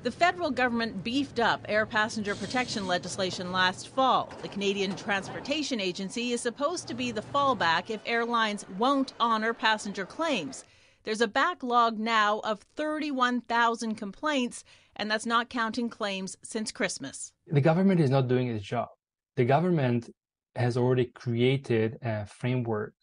The 0.04 0.12
federal 0.12 0.52
government 0.52 1.04
beefed 1.04 1.40
up 1.40 1.66
air 1.68 1.86
passenger 1.86 2.34
protection 2.34 2.88
legislation 2.88 3.52
last 3.52 3.90
fall. 3.90 4.32
The 4.42 4.48
Canadian 4.48 4.96
Transportation 4.96 5.82
Agency 5.82 6.32
is 6.32 6.40
supposed 6.40 6.88
to 6.88 6.94
be 6.94 7.12
the 7.12 7.22
fallback 7.22 7.90
if 7.90 8.00
airlines 8.06 8.66
won't 8.80 9.14
honor 9.20 9.54
passenger 9.54 10.06
claims. 10.06 10.64
There's 11.04 11.22
a 11.22 11.28
backlog 11.28 12.00
now 12.00 12.40
of 12.40 12.62
31,000 12.76 13.96
complaints 13.96 14.64
and 15.02 15.10
that's 15.10 15.26
not 15.26 15.50
counting 15.50 15.90
claims 15.90 16.38
since 16.44 16.72
Christmas. 16.72 17.34
The 17.48 17.60
government 17.60 18.00
is 18.00 18.12
not 18.12 18.28
doing 18.28 18.50
its 18.50 18.64
job. 18.64 18.88
The 19.36 19.46
government 19.46 20.12
has 20.56 20.78
already 20.78 21.06
created 21.06 21.98
a 22.04 22.28
framework 22.28 22.94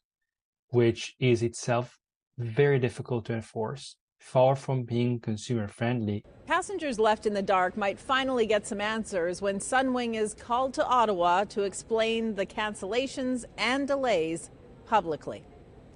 which 0.68 1.16
is 1.18 1.42
itself 1.42 1.98
very 2.38 2.78
difficult 2.78 3.24
to 3.24 3.32
enforce, 3.32 3.96
far 4.20 4.54
from 4.54 4.84
being 4.84 5.18
consumer 5.18 5.66
friendly. 5.66 6.22
Passengers 6.46 7.00
left 7.00 7.26
in 7.26 7.34
the 7.34 7.42
dark 7.42 7.76
might 7.76 7.98
finally 7.98 8.46
get 8.46 8.64
some 8.64 8.80
answers 8.80 9.42
when 9.42 9.58
Sunwing 9.58 10.14
is 10.14 10.34
called 10.34 10.74
to 10.74 10.86
Ottawa 10.86 11.44
to 11.44 11.62
explain 11.62 12.36
the 12.36 12.46
cancellations 12.46 13.44
and 13.56 13.88
delays 13.88 14.50
publicly. 14.86 15.42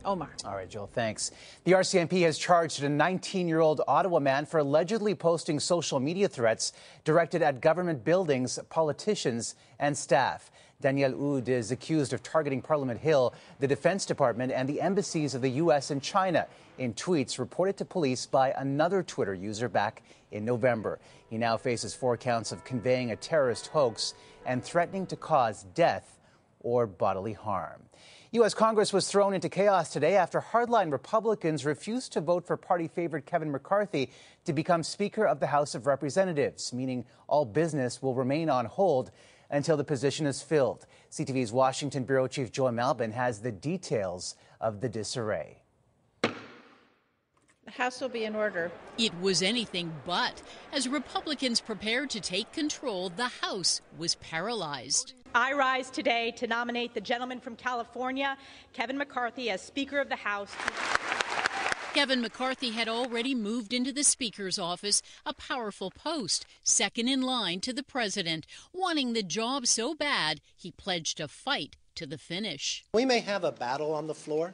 Omar. 0.04 0.30
All 0.44 0.54
right, 0.54 0.68
Jill, 0.68 0.86
thanks. 0.86 1.30
The 1.64 1.72
RCMP 1.72 2.22
has 2.22 2.38
charged 2.38 2.82
a 2.82 2.88
19 2.88 3.48
year 3.48 3.60
old 3.60 3.80
Ottawa 3.86 4.20
man 4.20 4.46
for 4.46 4.58
allegedly 4.58 5.14
posting 5.14 5.60
social 5.60 6.00
media 6.00 6.28
threats 6.28 6.72
directed 7.04 7.42
at 7.42 7.60
government 7.60 8.04
buildings, 8.04 8.58
politicians, 8.70 9.54
and 9.78 9.96
staff. 9.96 10.50
Daniel 10.80 11.36
Oud 11.36 11.48
is 11.48 11.70
accused 11.70 12.12
of 12.12 12.22
targeting 12.22 12.60
Parliament 12.60 12.98
Hill, 12.98 13.32
the 13.60 13.68
Defense 13.68 14.04
Department, 14.04 14.52
and 14.52 14.68
the 14.68 14.80
embassies 14.80 15.34
of 15.34 15.40
the 15.40 15.50
U.S. 15.50 15.92
and 15.92 16.02
China 16.02 16.46
in 16.78 16.92
tweets 16.94 17.38
reported 17.38 17.76
to 17.76 17.84
police 17.84 18.26
by 18.26 18.50
another 18.58 19.02
Twitter 19.02 19.34
user 19.34 19.68
back 19.68 20.02
in 20.32 20.44
November. 20.44 20.98
He 21.30 21.38
now 21.38 21.56
faces 21.56 21.94
four 21.94 22.16
counts 22.16 22.50
of 22.50 22.64
conveying 22.64 23.12
a 23.12 23.16
terrorist 23.16 23.68
hoax 23.68 24.14
and 24.44 24.62
threatening 24.62 25.06
to 25.06 25.16
cause 25.16 25.64
death 25.74 26.18
or 26.62 26.86
bodily 26.86 27.32
harm. 27.32 27.82
U.S. 28.32 28.54
Congress 28.54 28.94
was 28.94 29.08
thrown 29.08 29.34
into 29.34 29.50
chaos 29.50 29.92
today 29.92 30.16
after 30.16 30.40
hardline 30.40 30.90
Republicans 30.90 31.66
refused 31.66 32.14
to 32.14 32.20
vote 32.22 32.46
for 32.46 32.56
party 32.56 32.88
favorite 32.88 33.26
Kevin 33.26 33.50
McCarthy 33.50 34.10
to 34.46 34.54
become 34.54 34.82
Speaker 34.82 35.26
of 35.26 35.38
the 35.38 35.48
House 35.48 35.74
of 35.74 35.86
Representatives, 35.86 36.72
meaning 36.72 37.04
all 37.28 37.44
business 37.44 38.00
will 38.00 38.14
remain 38.14 38.48
on 38.48 38.64
hold 38.64 39.10
until 39.50 39.76
the 39.76 39.84
position 39.84 40.26
is 40.26 40.40
filled. 40.42 40.86
CTV's 41.10 41.52
Washington 41.52 42.04
Bureau 42.04 42.26
Chief 42.26 42.50
Joy 42.50 42.70
Malbon 42.70 43.12
has 43.12 43.40
the 43.40 43.52
details 43.52 44.34
of 44.62 44.80
the 44.80 44.88
disarray. 44.88 45.58
The 46.22 47.70
House 47.70 48.00
will 48.00 48.08
be 48.08 48.24
in 48.24 48.34
order. 48.34 48.72
It 48.98 49.12
was 49.20 49.42
anything 49.42 49.92
but. 50.04 50.42
As 50.72 50.88
Republicans 50.88 51.60
prepared 51.60 52.10
to 52.10 52.20
take 52.20 52.50
control, 52.50 53.10
the 53.10 53.28
House 53.28 53.82
was 53.96 54.14
paralyzed. 54.16 55.14
I 55.34 55.54
rise 55.54 55.88
today 55.88 56.32
to 56.32 56.46
nominate 56.46 56.92
the 56.92 57.00
gentleman 57.00 57.40
from 57.40 57.56
California, 57.56 58.36
Kevin 58.74 58.98
McCarthy, 58.98 59.48
as 59.48 59.62
Speaker 59.62 59.98
of 59.98 60.10
the 60.10 60.16
House. 60.16 60.54
Kevin 61.94 62.20
McCarthy 62.20 62.70
had 62.70 62.86
already 62.86 63.34
moved 63.34 63.72
into 63.72 63.92
the 63.92 64.04
Speaker's 64.04 64.58
office, 64.58 65.00
a 65.24 65.32
powerful 65.32 65.90
post, 65.90 66.44
second 66.62 67.08
in 67.08 67.22
line 67.22 67.60
to 67.60 67.72
the 67.72 67.82
President. 67.82 68.46
Wanting 68.74 69.14
the 69.14 69.22
job 69.22 69.66
so 69.66 69.94
bad, 69.94 70.40
he 70.54 70.70
pledged 70.70 71.16
to 71.16 71.28
fight 71.28 71.76
to 71.94 72.04
the 72.04 72.18
finish. 72.18 72.84
We 72.92 73.06
may 73.06 73.20
have 73.20 73.44
a 73.44 73.52
battle 73.52 73.94
on 73.94 74.08
the 74.08 74.14
floor, 74.14 74.52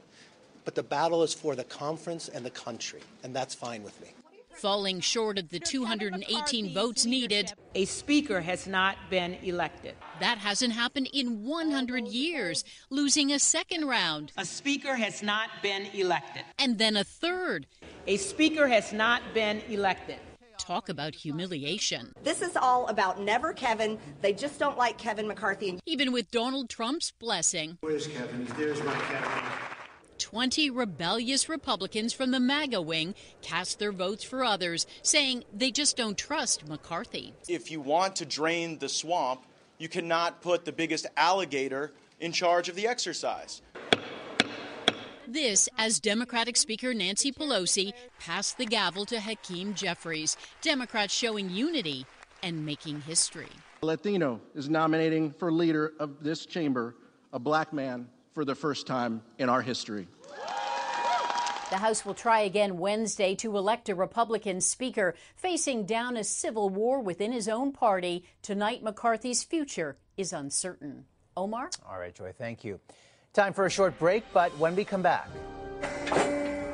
but 0.64 0.76
the 0.76 0.84
battle 0.84 1.24
is 1.24 1.34
for 1.34 1.56
the 1.56 1.64
conference 1.64 2.28
and 2.28 2.46
the 2.46 2.50
country, 2.50 3.00
and 3.24 3.34
that's 3.34 3.54
fine 3.54 3.82
with 3.82 4.00
me 4.00 4.10
falling 4.58 5.00
short 5.00 5.38
of 5.38 5.48
the 5.50 5.60
218 5.60 6.74
votes 6.74 7.06
needed. 7.06 7.52
A 7.74 7.84
speaker 7.84 8.40
has 8.40 8.66
not 8.66 8.96
been 9.08 9.34
elected. 9.42 9.94
That 10.20 10.38
hasn't 10.38 10.72
happened 10.72 11.08
in 11.12 11.44
100 11.44 12.08
years, 12.08 12.64
losing 12.90 13.32
a 13.32 13.38
second 13.38 13.86
round. 13.86 14.32
A 14.36 14.44
speaker 14.44 14.96
has 14.96 15.22
not 15.22 15.48
been 15.62 15.86
elected. 15.94 16.42
And 16.58 16.78
then 16.78 16.96
a 16.96 17.04
third. 17.04 17.66
A 18.06 18.16
speaker 18.16 18.66
has 18.68 18.92
not 18.92 19.22
been 19.32 19.62
elected. 19.68 20.18
Talk 20.58 20.88
about 20.88 21.14
humiliation. 21.14 22.12
This 22.24 22.42
is 22.42 22.56
all 22.56 22.88
about 22.88 23.20
never 23.20 23.52
Kevin. 23.52 23.98
They 24.20 24.32
just 24.32 24.58
don't 24.58 24.76
like 24.76 24.98
Kevin 24.98 25.28
McCarthy. 25.28 25.78
Even 25.86 26.12
with 26.12 26.30
Donald 26.32 26.68
Trump's 26.68 27.12
blessing. 27.12 27.78
Where's 27.80 28.08
Kevin? 28.08 28.46
There's 28.56 28.82
my 28.82 28.94
Kevin. 28.94 29.57
20 30.18 30.70
rebellious 30.70 31.48
Republicans 31.48 32.12
from 32.12 32.30
the 32.30 32.40
MAGA 32.40 32.82
wing 32.82 33.14
cast 33.42 33.78
their 33.78 33.92
votes 33.92 34.24
for 34.24 34.44
others, 34.44 34.86
saying 35.02 35.44
they 35.52 35.70
just 35.70 35.96
don't 35.96 36.18
trust 36.18 36.68
McCarthy. 36.68 37.32
If 37.48 37.70
you 37.70 37.80
want 37.80 38.16
to 38.16 38.26
drain 38.26 38.78
the 38.78 38.88
swamp, 38.88 39.46
you 39.78 39.88
cannot 39.88 40.42
put 40.42 40.64
the 40.64 40.72
biggest 40.72 41.06
alligator 41.16 41.92
in 42.20 42.32
charge 42.32 42.68
of 42.68 42.74
the 42.74 42.86
exercise. 42.86 43.62
This 45.26 45.68
as 45.76 46.00
Democratic 46.00 46.56
Speaker 46.56 46.94
Nancy 46.94 47.30
Pelosi 47.30 47.92
passed 48.18 48.56
the 48.56 48.64
gavel 48.64 49.04
to 49.06 49.20
Hakeem 49.20 49.74
Jeffries, 49.74 50.36
Democrats 50.62 51.14
showing 51.14 51.50
unity 51.50 52.06
and 52.42 52.64
making 52.64 53.02
history. 53.02 53.50
Latino 53.82 54.40
is 54.54 54.68
nominating 54.68 55.30
for 55.32 55.52
leader 55.52 55.92
of 56.00 56.22
this 56.22 56.46
chamber 56.46 56.94
a 57.32 57.38
black 57.38 57.72
man 57.72 58.08
for 58.38 58.44
the 58.44 58.54
first 58.54 58.86
time 58.86 59.20
in 59.38 59.48
our 59.48 59.60
history. 59.60 60.06
The 61.70 61.76
House 61.76 62.06
will 62.06 62.14
try 62.14 62.42
again 62.42 62.78
Wednesday 62.78 63.34
to 63.34 63.56
elect 63.56 63.88
a 63.88 63.96
Republican 63.96 64.60
speaker 64.60 65.16
facing 65.34 65.86
down 65.86 66.16
a 66.16 66.22
civil 66.22 66.68
war 66.68 67.00
within 67.00 67.32
his 67.32 67.48
own 67.48 67.72
party. 67.72 68.24
Tonight, 68.40 68.84
McCarthy's 68.84 69.42
future 69.42 69.96
is 70.16 70.32
uncertain. 70.32 71.06
Omar? 71.36 71.70
All 71.84 71.98
right, 71.98 72.14
Joy, 72.14 72.32
thank 72.32 72.62
you. 72.62 72.78
Time 73.32 73.52
for 73.52 73.66
a 73.66 73.70
short 73.70 73.98
break, 73.98 74.22
but 74.32 74.56
when 74.56 74.76
we 74.76 74.84
come 74.84 75.02
back, 75.02 75.28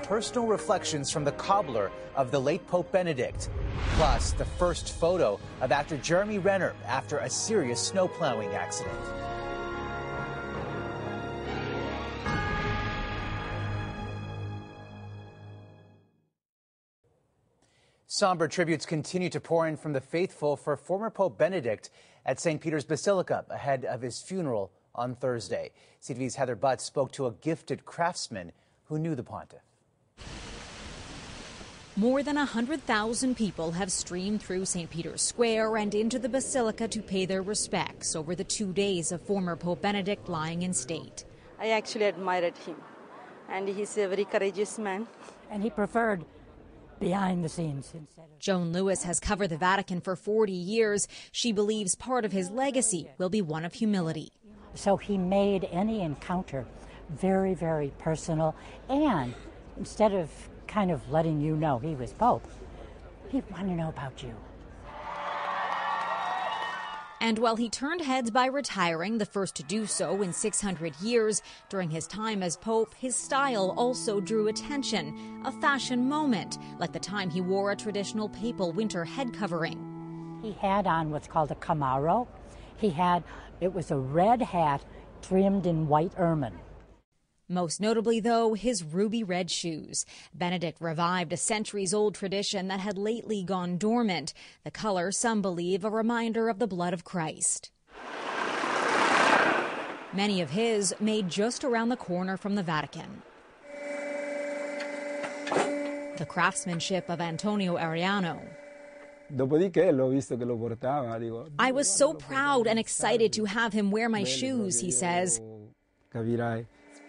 personal 0.02 0.46
reflections 0.46 1.10
from 1.10 1.24
the 1.24 1.32
cobbler 1.32 1.90
of 2.14 2.30
the 2.30 2.38
late 2.38 2.66
Pope 2.66 2.92
Benedict, 2.92 3.48
plus 3.96 4.32
the 4.32 4.44
first 4.44 4.92
photo 4.92 5.40
of 5.62 5.72
actor 5.72 5.96
Jeremy 5.96 6.36
Renner 6.36 6.74
after 6.86 7.20
a 7.20 7.30
serious 7.30 7.80
snow 7.80 8.06
plowing 8.06 8.50
accident. 8.50 9.00
Somber 18.14 18.46
tributes 18.46 18.86
continue 18.86 19.28
to 19.30 19.40
pour 19.40 19.66
in 19.66 19.76
from 19.76 19.92
the 19.92 20.00
faithful 20.00 20.56
for 20.56 20.76
former 20.76 21.10
Pope 21.10 21.36
Benedict 21.36 21.90
at 22.24 22.38
St. 22.38 22.60
Peter's 22.60 22.84
Basilica 22.84 23.44
ahead 23.50 23.84
of 23.84 24.02
his 24.02 24.22
funeral 24.22 24.70
on 24.94 25.16
Thursday. 25.16 25.72
CTV's 26.00 26.36
Heather 26.36 26.54
Butts 26.54 26.84
spoke 26.84 27.10
to 27.10 27.26
a 27.26 27.32
gifted 27.32 27.84
craftsman 27.84 28.52
who 28.84 29.00
knew 29.00 29.16
the 29.16 29.24
pontiff. 29.24 29.62
More 31.96 32.22
than 32.22 32.36
100,000 32.36 33.36
people 33.36 33.72
have 33.72 33.90
streamed 33.90 34.40
through 34.40 34.64
St. 34.66 34.88
Peter's 34.88 35.20
Square 35.20 35.78
and 35.78 35.92
into 35.92 36.20
the 36.20 36.28
Basilica 36.28 36.86
to 36.86 37.02
pay 37.02 37.26
their 37.26 37.42
respects 37.42 38.14
over 38.14 38.36
the 38.36 38.44
two 38.44 38.72
days 38.72 39.10
of 39.10 39.22
former 39.22 39.56
Pope 39.56 39.82
Benedict 39.82 40.28
lying 40.28 40.62
in 40.62 40.72
state. 40.72 41.24
I 41.58 41.70
actually 41.70 42.04
admired 42.04 42.56
him, 42.58 42.76
and 43.48 43.66
he's 43.66 43.98
a 43.98 44.06
very 44.06 44.24
courageous 44.24 44.78
man. 44.78 45.08
And 45.50 45.64
he 45.64 45.70
preferred 45.70 46.24
behind 47.00 47.44
the 47.44 47.48
scenes. 47.48 47.92
Joan 48.38 48.72
Lewis 48.72 49.04
has 49.04 49.20
covered 49.20 49.48
the 49.48 49.56
Vatican 49.56 50.00
for 50.00 50.16
40 50.16 50.52
years. 50.52 51.08
She 51.32 51.52
believes 51.52 51.94
part 51.94 52.24
of 52.24 52.32
his 52.32 52.50
legacy 52.50 53.08
will 53.18 53.30
be 53.30 53.42
one 53.42 53.64
of 53.64 53.74
humility. 53.74 54.32
So 54.74 54.96
he 54.96 55.18
made 55.18 55.68
any 55.70 56.02
encounter 56.02 56.66
very, 57.10 57.54
very 57.54 57.92
personal. 57.98 58.54
And 58.88 59.34
instead 59.76 60.12
of 60.12 60.30
kind 60.66 60.90
of 60.90 61.10
letting 61.10 61.40
you 61.40 61.56
know 61.56 61.78
he 61.78 61.94
was 61.94 62.12
Pope, 62.12 62.46
he 63.28 63.42
wanted 63.50 63.68
to 63.68 63.74
know 63.74 63.88
about 63.88 64.22
you. 64.22 64.34
And 67.24 67.38
while 67.38 67.56
he 67.56 67.70
turned 67.70 68.02
heads 68.02 68.30
by 68.30 68.44
retiring, 68.44 69.16
the 69.16 69.24
first 69.24 69.54
to 69.54 69.62
do 69.62 69.86
so 69.86 70.20
in 70.20 70.30
600 70.30 70.94
years, 71.00 71.40
during 71.70 71.88
his 71.88 72.06
time 72.06 72.42
as 72.42 72.58
Pope, 72.58 72.92
his 72.98 73.16
style 73.16 73.72
also 73.78 74.20
drew 74.20 74.48
attention. 74.48 75.40
A 75.46 75.52
fashion 75.52 76.06
moment, 76.06 76.58
like 76.78 76.92
the 76.92 76.98
time 76.98 77.30
he 77.30 77.40
wore 77.40 77.70
a 77.70 77.76
traditional 77.76 78.28
papal 78.28 78.72
winter 78.72 79.06
head 79.06 79.32
covering. 79.32 80.38
He 80.42 80.52
had 80.52 80.86
on 80.86 81.10
what's 81.10 81.26
called 81.26 81.50
a 81.50 81.54
camauro. 81.54 82.28
He 82.76 82.90
had, 82.90 83.24
it 83.58 83.72
was 83.72 83.90
a 83.90 83.96
red 83.96 84.42
hat 84.42 84.84
trimmed 85.22 85.64
in 85.64 85.88
white 85.88 86.12
ermine. 86.18 86.60
Most 87.48 87.78
notably, 87.78 88.20
though, 88.20 88.54
his 88.54 88.82
ruby 88.82 89.22
red 89.22 89.50
shoes. 89.50 90.06
Benedict 90.32 90.80
revived 90.80 91.30
a 91.30 91.36
centuries 91.36 91.92
old 91.92 92.14
tradition 92.14 92.68
that 92.68 92.80
had 92.80 92.96
lately 92.96 93.42
gone 93.42 93.76
dormant. 93.76 94.32
The 94.64 94.70
color, 94.70 95.12
some 95.12 95.42
believe, 95.42 95.84
a 95.84 95.90
reminder 95.90 96.48
of 96.48 96.58
the 96.58 96.66
blood 96.66 96.94
of 96.94 97.04
Christ. 97.04 97.70
Many 100.14 100.40
of 100.40 100.50
his 100.50 100.94
made 101.00 101.28
just 101.28 101.64
around 101.64 101.90
the 101.90 101.96
corner 101.96 102.38
from 102.38 102.54
the 102.54 102.62
Vatican. 102.62 103.22
The 106.16 106.26
craftsmanship 106.26 107.10
of 107.10 107.20
Antonio 107.20 107.76
Arellano. 107.76 108.40
I 111.58 111.72
was 111.72 111.90
so 111.90 112.14
proud 112.14 112.66
and 112.66 112.78
excited 112.78 113.32
to 113.34 113.44
have 113.44 113.72
him 113.72 113.90
wear 113.90 114.08
my 114.08 114.24
shoes, 114.24 114.80
he 114.80 114.90
says. 114.90 115.40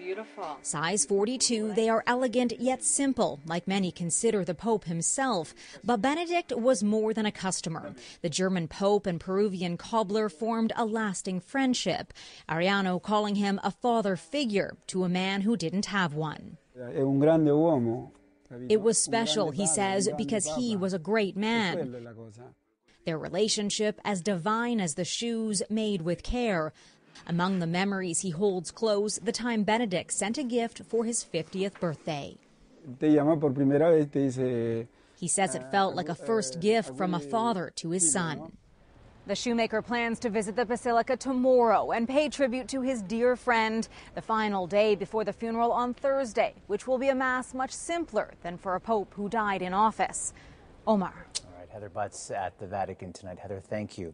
Beautiful. 0.05 0.59
Size 0.61 1.03
42, 1.03 1.73
they 1.73 1.89
are 1.89 2.03
elegant 2.05 2.53
yet 2.59 2.83
simple, 2.83 3.39
like 3.47 3.67
many 3.67 3.91
consider 3.91 4.45
the 4.45 4.53
Pope 4.53 4.83
himself. 4.83 5.55
But 5.83 5.99
Benedict 6.03 6.55
was 6.55 6.83
more 6.83 7.11
than 7.11 7.25
a 7.25 7.31
customer. 7.31 7.95
The 8.21 8.29
German 8.29 8.67
Pope 8.67 9.07
and 9.07 9.19
Peruvian 9.19 9.77
cobbler 9.77 10.29
formed 10.29 10.73
a 10.75 10.85
lasting 10.85 11.39
friendship. 11.39 12.13
Arellano 12.47 13.01
calling 13.01 13.33
him 13.33 13.59
a 13.63 13.71
father 13.71 14.15
figure 14.15 14.77
to 14.87 15.05
a 15.05 15.09
man 15.09 15.41
who 15.41 15.57
didn't 15.57 15.87
have 15.87 16.13
one. 16.13 16.57
It 18.69 18.81
was 18.81 19.01
special, 19.01 19.49
he 19.49 19.65
says, 19.65 20.07
because 20.15 20.45
he 20.55 20.75
was 20.77 20.93
a 20.93 20.99
great 20.99 21.35
man. 21.35 22.05
Their 23.05 23.17
relationship 23.19 24.01
as 24.03 24.21
divine 24.21 24.79
as 24.79 24.95
the 24.95 25.05
shoes 25.05 25.61
made 25.69 26.01
with 26.01 26.23
care. 26.23 26.73
Among 27.27 27.59
the 27.59 27.67
memories 27.67 28.19
he 28.19 28.29
holds 28.29 28.71
close, 28.71 29.17
the 29.17 29.31
time 29.31 29.63
Benedict 29.63 30.11
sent 30.13 30.37
a 30.37 30.43
gift 30.43 30.81
for 30.87 31.05
his 31.05 31.25
50th 31.33 31.79
birthday. 31.79 32.37
He 35.17 35.27
says 35.27 35.55
it 35.55 35.71
felt 35.71 35.95
like 35.95 36.09
a 36.09 36.15
first 36.15 36.59
gift 36.59 36.95
from 36.95 37.13
a 37.13 37.19
father 37.19 37.71
to 37.77 37.89
his 37.91 38.11
son. 38.11 38.57
The 39.27 39.35
shoemaker 39.35 39.81
plans 39.81 40.19
to 40.19 40.29
visit 40.29 40.55
the 40.55 40.65
Basilica 40.65 41.17
tomorrow 41.17 41.91
and 41.91 42.07
pay 42.07 42.29
tribute 42.29 42.67
to 42.67 42.81
his 42.81 43.01
dear 43.01 43.35
friend, 43.35 43.87
the 44.13 44.21
final 44.21 44.67
day 44.67 44.93
before 44.93 45.23
the 45.23 45.33
funeral 45.33 45.71
on 45.71 45.95
Thursday, 45.95 46.53
which 46.67 46.85
will 46.85 46.99
be 46.99 47.09
a 47.09 47.15
mass 47.15 47.51
much 47.51 47.71
simpler 47.71 48.33
than 48.43 48.59
for 48.59 48.75
a 48.75 48.79
pope 48.79 49.11
who 49.15 49.27
died 49.27 49.63
in 49.63 49.73
office. 49.73 50.31
Omar. 50.85 51.25
All 51.43 51.59
right, 51.59 51.67
Heather 51.71 51.89
Butts 51.89 52.29
at 52.29 52.59
the 52.59 52.67
Vatican 52.67 53.13
tonight. 53.13 53.39
Heather, 53.39 53.59
thank 53.59 53.97
you. 53.97 54.13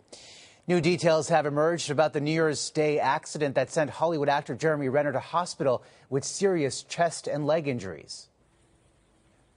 New 0.72 0.80
details 0.80 1.28
have 1.28 1.46
emerged 1.46 1.92
about 1.92 2.14
the 2.14 2.22
New 2.22 2.32
Year's 2.32 2.70
Day 2.70 2.98
accident 2.98 3.56
that 3.56 3.70
sent 3.70 3.90
Hollywood 3.90 4.30
actor 4.30 4.56
Jeremy 4.56 4.88
Renner 4.88 5.12
to 5.12 5.20
hospital 5.20 5.84
with 6.10 6.24
serious 6.24 6.82
chest 6.84 7.28
and 7.28 7.46
leg 7.46 7.68
injuries. 7.68 8.30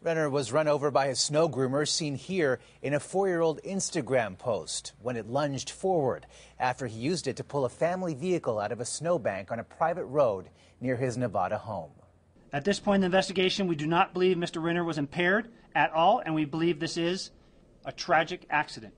Renner 0.03 0.29
was 0.29 0.50
run 0.50 0.66
over 0.66 0.90
by 0.90 1.07
his 1.07 1.20
snow 1.20 1.48
groomer, 1.48 1.87
seen 1.87 2.16
here 2.16 2.59
in 2.83 2.94
a 2.94 2.98
four 2.98 3.29
year 3.29 3.42
old 3.42 3.62
Instagram 3.62 4.37
post, 4.37 4.92
when 5.03 5.14
it 5.14 5.29
lunged 5.29 5.70
forward 5.70 6.27
after 6.59 6.88
he 6.88 6.98
used 6.98 7.29
it 7.29 7.37
to 7.37 7.44
pull 7.44 7.64
a 7.64 7.68
family 7.68 8.14
vehicle 8.14 8.59
out 8.59 8.72
of 8.72 8.81
a 8.81 8.85
snowbank 8.85 9.53
on 9.53 9.61
a 9.61 9.64
private 9.64 10.07
road 10.07 10.48
near 10.81 10.96
his 10.96 11.16
Nevada 11.16 11.59
home. 11.59 11.92
At 12.53 12.64
this 12.64 12.81
point 12.81 12.96
in 12.96 13.00
the 13.03 13.16
investigation, 13.16 13.68
we 13.68 13.77
do 13.77 13.87
not 13.87 14.14
believe 14.14 14.37
Mr. 14.37 14.61
Renner 14.61 14.83
was 14.83 14.98
impaired 14.98 15.48
at 15.77 15.92
all, 15.92 16.18
and 16.27 16.35
we 16.35 16.44
believe 16.44 16.81
this 16.81 16.96
is 16.96 17.31
a 17.85 17.92
tragic 17.92 18.46
accident. 18.50 18.94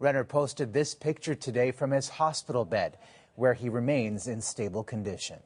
Renner 0.00 0.22
posted 0.22 0.72
this 0.72 0.94
picture 0.94 1.34
today 1.34 1.72
from 1.72 1.90
his 1.90 2.08
hospital 2.08 2.64
bed, 2.64 2.98
where 3.34 3.54
he 3.54 3.68
remains 3.68 4.28
in 4.28 4.40
stable 4.40 4.84
condition. 4.84 5.38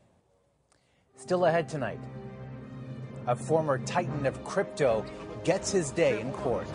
Still 1.16 1.46
ahead 1.46 1.70
tonight, 1.70 2.00
a 3.26 3.34
former 3.34 3.78
titan 3.78 4.26
of 4.26 4.44
crypto 4.44 5.06
gets 5.42 5.70
his 5.70 5.90
day 5.90 6.20
in 6.20 6.32
court. 6.32 6.68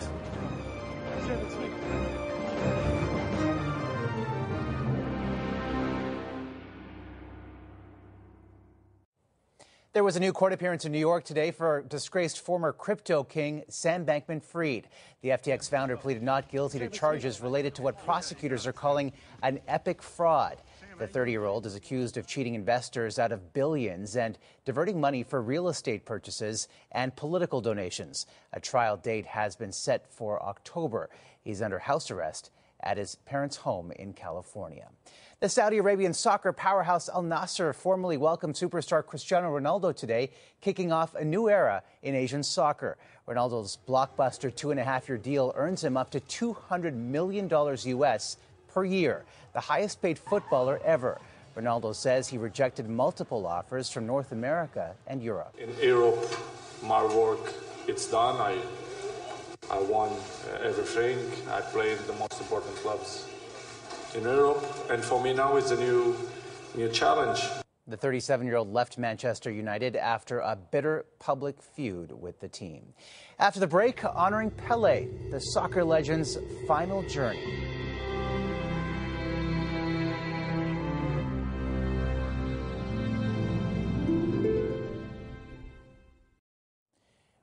There 9.98 10.04
was 10.04 10.14
a 10.14 10.20
new 10.20 10.32
court 10.32 10.52
appearance 10.52 10.84
in 10.84 10.92
New 10.92 11.00
York 11.00 11.24
today 11.24 11.50
for 11.50 11.82
disgraced 11.82 12.38
former 12.42 12.72
crypto 12.72 13.24
king 13.24 13.64
Sam 13.68 14.06
Bankman 14.06 14.40
Fried. 14.40 14.86
The 15.22 15.30
FTX 15.30 15.68
founder 15.68 15.96
pleaded 15.96 16.22
not 16.22 16.48
guilty 16.48 16.78
to 16.78 16.88
charges 16.88 17.40
related 17.40 17.74
to 17.74 17.82
what 17.82 17.98
prosecutors 18.04 18.64
are 18.64 18.72
calling 18.72 19.12
an 19.42 19.58
epic 19.66 20.00
fraud. 20.00 20.62
The 21.00 21.08
30 21.08 21.32
year 21.32 21.46
old 21.46 21.66
is 21.66 21.74
accused 21.74 22.16
of 22.16 22.28
cheating 22.28 22.54
investors 22.54 23.18
out 23.18 23.32
of 23.32 23.52
billions 23.52 24.14
and 24.14 24.38
diverting 24.64 25.00
money 25.00 25.24
for 25.24 25.42
real 25.42 25.68
estate 25.68 26.04
purchases 26.04 26.68
and 26.92 27.16
political 27.16 27.60
donations. 27.60 28.26
A 28.52 28.60
trial 28.60 28.96
date 28.96 29.26
has 29.26 29.56
been 29.56 29.72
set 29.72 30.06
for 30.08 30.40
October. 30.44 31.10
He's 31.42 31.60
under 31.60 31.80
house 31.80 32.12
arrest 32.12 32.52
at 32.84 32.98
his 32.98 33.16
parents' 33.16 33.56
home 33.56 33.90
in 33.90 34.12
California. 34.12 34.90
The 35.40 35.48
Saudi 35.48 35.78
Arabian 35.78 36.14
soccer 36.14 36.52
powerhouse 36.52 37.08
Al 37.08 37.22
Nassr 37.22 37.72
formally 37.72 38.16
welcomed 38.16 38.56
superstar 38.56 39.06
Cristiano 39.06 39.56
Ronaldo 39.56 39.94
today, 39.94 40.30
kicking 40.60 40.90
off 40.90 41.14
a 41.14 41.24
new 41.24 41.48
era 41.48 41.84
in 42.02 42.16
Asian 42.16 42.42
soccer. 42.42 42.98
Ronaldo's 43.28 43.78
blockbuster 43.86 44.52
two 44.52 44.72
and 44.72 44.80
a 44.80 44.82
half 44.82 45.08
year 45.08 45.16
deal 45.16 45.52
earns 45.54 45.84
him 45.84 45.96
up 45.96 46.10
to 46.10 46.18
$200 46.18 46.92
million 46.92 47.48
US 47.48 48.36
per 48.66 48.84
year, 48.84 49.24
the 49.52 49.60
highest 49.60 50.02
paid 50.02 50.18
footballer 50.18 50.80
ever. 50.84 51.20
Ronaldo 51.56 51.94
says 51.94 52.26
he 52.26 52.36
rejected 52.36 52.88
multiple 52.88 53.46
offers 53.46 53.88
from 53.88 54.08
North 54.08 54.32
America 54.32 54.96
and 55.06 55.22
Europe. 55.22 55.54
In 55.56 55.72
Europe, 55.80 56.18
my 56.82 57.04
work 57.14 57.54
it's 57.86 58.10
done. 58.10 58.40
I 58.40 58.60
I 59.70 59.78
won 59.82 60.10
everything. 60.64 61.16
I 61.48 61.60
played 61.60 61.98
the 62.08 62.14
most 62.14 62.40
important 62.40 62.74
clubs 62.78 63.28
in 64.14 64.22
Europe, 64.22 64.64
and 64.90 65.02
for 65.04 65.22
me 65.22 65.32
now 65.32 65.56
it's 65.56 65.70
a 65.70 65.76
new 65.76 66.16
new 66.74 66.88
challenge. 66.88 67.40
The 67.86 67.96
37 67.96 68.46
year 68.46 68.56
old 68.56 68.72
left 68.72 68.98
Manchester 68.98 69.50
United 69.50 69.96
after 69.96 70.40
a 70.40 70.56
bitter 70.56 71.06
public 71.18 71.62
feud 71.62 72.12
with 72.12 72.40
the 72.40 72.48
team. 72.48 72.92
After 73.38 73.60
the 73.60 73.66
break, 73.66 74.04
honoring 74.04 74.50
Pele, 74.50 75.08
the 75.30 75.40
soccer 75.40 75.84
legend's 75.84 76.36
final 76.66 77.02
journey. 77.08 77.78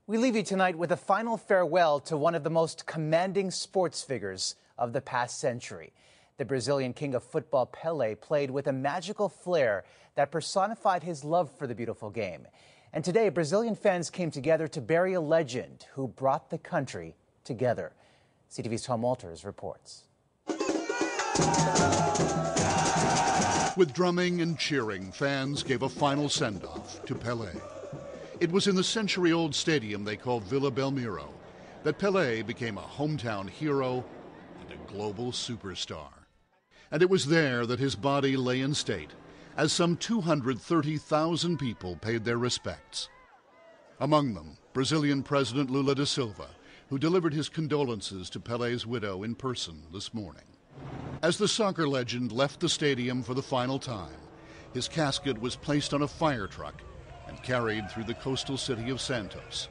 We 0.07 0.19
leave 0.19 0.35
you 0.35 0.43
tonight 0.43 0.77
with 0.77 0.91
a 0.91 0.97
final 0.97 1.35
farewell 1.35 1.99
to 2.01 2.15
one 2.15 2.35
of 2.35 2.43
the 2.43 2.49
most 2.51 2.85
commanding 2.85 3.49
sports 3.49 4.03
figures 4.03 4.55
of 4.77 4.93
the 4.93 5.01
past 5.01 5.39
century. 5.39 5.91
The 6.37 6.45
Brazilian 6.45 6.91
king 6.91 7.15
of 7.15 7.23
football, 7.23 7.65
Pele, 7.65 8.15
played 8.15 8.51
with 8.51 8.67
a 8.67 8.73
magical 8.73 9.29
flair 9.29 9.85
that 10.15 10.31
personified 10.31 11.03
his 11.03 11.23
love 11.23 11.49
for 11.57 11.65
the 11.65 11.75
beautiful 11.75 12.09
game. 12.09 12.45
And 12.91 13.05
today, 13.05 13.29
Brazilian 13.29 13.75
fans 13.75 14.09
came 14.09 14.31
together 14.31 14.67
to 14.67 14.81
bury 14.81 15.13
a 15.13 15.21
legend 15.21 15.85
who 15.93 16.09
brought 16.09 16.49
the 16.49 16.57
country 16.57 17.15
together. 17.45 17.93
CTV's 18.51 18.83
Tom 18.83 19.01
Walters 19.01 19.45
reports. 19.45 20.03
With 23.77 23.93
drumming 23.93 24.41
and 24.41 24.59
cheering, 24.59 25.13
fans 25.13 25.63
gave 25.63 25.83
a 25.83 25.89
final 25.89 26.27
send 26.27 26.65
off 26.65 27.03
to 27.05 27.15
Pele. 27.15 27.49
It 28.41 28.51
was 28.51 28.67
in 28.67 28.75
the 28.75 28.83
century 28.83 29.31
old 29.31 29.55
stadium 29.55 30.03
they 30.03 30.17
called 30.17 30.43
Vila 30.43 30.71
Belmiro 30.71 31.29
that 31.83 31.97
Pele 31.97 32.41
became 32.41 32.77
a 32.77 32.81
hometown 32.81 33.49
hero 33.49 34.03
and 34.61 34.71
a 34.71 34.91
global 34.91 35.31
superstar. 35.31 36.24
And 36.91 37.01
it 37.01 37.09
was 37.09 37.25
there 37.25 37.65
that 37.65 37.79
his 37.79 37.95
body 37.95 38.37
lay 38.37 38.61
in 38.61 38.73
state 38.73 39.11
as 39.57 39.71
some 39.71 39.95
230,000 39.95 41.57
people 41.57 41.95
paid 41.95 42.23
their 42.25 42.37
respects. 42.37 43.09
Among 43.99 44.33
them, 44.33 44.57
Brazilian 44.73 45.23
President 45.23 45.69
Lula 45.69 45.95
da 45.95 46.03
Silva, 46.03 46.47
who 46.89 46.99
delivered 46.99 47.33
his 47.33 47.49
condolences 47.49 48.29
to 48.29 48.39
Pele's 48.39 48.85
widow 48.85 49.23
in 49.23 49.33
person 49.35 49.83
this 49.93 50.13
morning. 50.13 50.43
As 51.21 51.37
the 51.37 51.47
soccer 51.47 51.87
legend 51.87 52.31
left 52.31 52.59
the 52.59 52.69
stadium 52.69 53.23
for 53.23 53.33
the 53.33 53.41
final 53.41 53.79
time, 53.79 54.11
his 54.73 54.89
casket 54.89 55.39
was 55.39 55.55
placed 55.55 55.93
on 55.93 56.01
a 56.01 56.07
fire 56.07 56.47
truck 56.47 56.81
and 57.27 57.41
carried 57.41 57.89
through 57.89 58.03
the 58.03 58.13
coastal 58.13 58.57
city 58.57 58.89
of 58.89 58.99
Santos, 58.99 59.69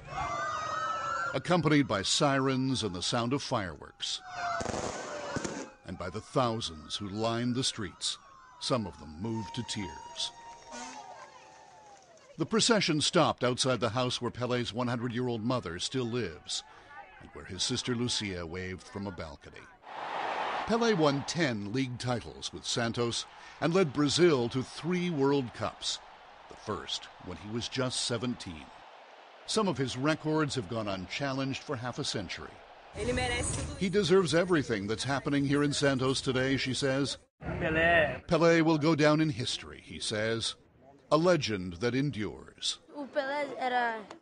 accompanied 1.35 1.87
by 1.87 2.01
sirens 2.01 2.83
and 2.83 2.95
the 2.95 3.03
sound 3.03 3.35
of 3.35 3.43
fireworks, 3.43 4.23
and 5.87 5.99
by 5.99 6.11
the 6.11 6.21
thousands 6.21 6.97
who 6.97 7.09
lined 7.09 7.55
the 7.55 7.65
streets, 7.65 8.19
some 8.61 8.87
of 8.87 8.99
them 8.99 9.17
moved 9.21 9.55
to 9.55 9.63
tears. 9.65 10.31
The 12.37 12.47
procession 12.47 13.01
stopped 13.01 13.45
outside 13.45 13.81
the 13.81 13.91
house 13.91 14.21
where 14.21 14.31
Pele's 14.31 14.73
100 14.73 15.13
year 15.13 15.29
old 15.29 15.45
mother 15.45 15.79
still 15.79 16.07
lives, 16.07 16.65
and 17.21 17.31
where 17.33 17.45
his 17.45 17.63
sister 17.63 17.95
Lucia 17.95 18.45
waved 18.45 18.83
from 18.83 19.07
a 19.07 19.13
balcony. 19.13 19.61
Pele 20.67 20.95
won 20.95 21.25
10 21.27 21.73
league 21.73 21.99
titles 21.99 22.53
with 22.53 22.65
Santos 22.65 23.27
and 23.61 23.75
led 23.75 23.93
Brazil 23.93 24.49
to 24.49 24.63
three 24.63 25.11
World 25.11 25.53
Cups 25.55 25.99
the 26.49 26.57
first 26.57 27.05
when 27.25 27.37
he 27.39 27.51
was 27.51 27.69
just 27.69 28.01
17. 28.03 28.55
Some 29.47 29.69
of 29.69 29.79
his 29.79 29.97
records 29.97 30.55
have 30.55 30.69
gone 30.69 30.89
unchallenged 30.89 31.63
for 31.63 31.77
half 31.77 31.99
a 31.99 32.05
century. 32.05 32.49
He 33.79 33.89
deserves 33.89 34.35
everything 34.35 34.87
that's 34.87 35.05
happening 35.05 35.45
here 35.45 35.63
in 35.63 35.73
Santos 35.73 36.21
today, 36.21 36.57
she 36.57 36.75
says. 36.75 37.19
Pelé. 37.43 38.25
Pelé 38.27 38.63
will 38.63 38.79
go 38.79 38.95
down 38.95 39.21
in 39.21 39.31
history, 39.31 39.83
he 39.85 39.99
says. 39.99 40.55
A 41.11 41.17
legend 41.17 41.75
that 41.75 41.95
endures. 41.95 42.79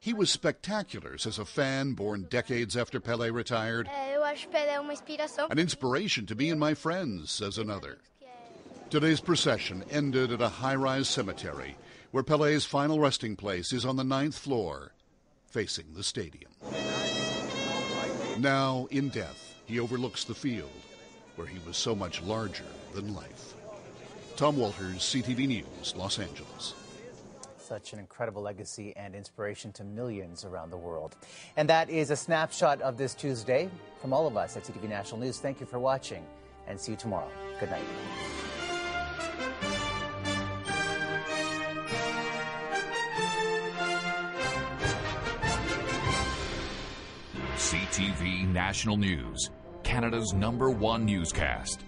He 0.01 0.13
was 0.13 0.31
spectacular, 0.31 1.17
says 1.19 1.39
a 1.39 1.45
fan 1.45 1.93
born 1.93 2.27
decades 2.29 2.77
after 2.77 3.01
Pelé 3.01 3.33
retired. 3.33 3.89
An 5.51 5.59
inspiration 5.59 6.27
to 6.27 6.35
me 6.35 6.51
and 6.51 6.61
my 6.61 6.75
friends, 6.75 7.31
says 7.31 7.59
another. 7.59 7.99
Today's 8.91 9.21
procession 9.21 9.85
ended 9.91 10.33
at 10.33 10.43
a 10.43 10.49
high 10.49 10.75
rise 10.75 11.09
cemetery 11.09 11.77
where 12.11 12.23
Pele's 12.23 12.67
final 12.67 13.01
resting 13.01 13.37
place 13.37 13.73
is 13.73 13.87
on 13.87 13.97
the 13.97 14.05
ninth 14.05 14.37
floor, 14.37 14.93
facing 15.47 15.95
the 15.95 16.03
stadium. 16.03 16.53
Now, 18.42 18.88
in 18.90 19.09
death, 19.11 19.62
he 19.66 19.78
overlooks 19.78 20.24
the 20.24 20.35
field, 20.35 20.72
where 21.37 21.46
he 21.46 21.61
was 21.64 21.76
so 21.76 21.94
much 21.94 22.20
larger 22.22 22.64
than 22.92 23.14
life. 23.14 23.55
Tom 24.35 24.57
Walters, 24.57 24.96
CTV 24.96 25.46
News, 25.46 25.94
Los 25.96 26.18
Angeles. 26.18 26.74
Such 27.57 27.92
an 27.92 28.00
incredible 28.00 28.42
legacy 28.42 28.94
and 28.96 29.14
inspiration 29.14 29.70
to 29.74 29.85
millions 29.85 30.44
around 30.44 30.70
the 30.70 30.76
world. 30.76 31.14
And 31.57 31.68
that 31.68 31.88
is 31.88 32.11
a 32.11 32.16
snapshot 32.16 32.83
of 32.83 32.96
this 32.96 33.14
Tuesday. 33.14 33.70
From 34.00 34.12
all 34.12 34.26
of 34.26 34.37
us 34.37 34.57
at 34.57 34.64
CTV 34.64 34.88
National 34.88 35.20
News, 35.20 35.38
thank 35.38 35.61
you 35.61 35.66
for 35.66 35.78
watching 35.78 36.26
and 36.66 36.81
see 36.81 36.92
you 36.92 36.98
tomorrow. 36.98 37.31
Good 37.61 37.70
night. 37.70 37.85
CTV 48.03 48.49
National 48.53 48.97
News, 48.97 49.51
Canada's 49.85 50.33
number 50.33 50.71
one 50.71 51.07
newscast. 51.07 51.85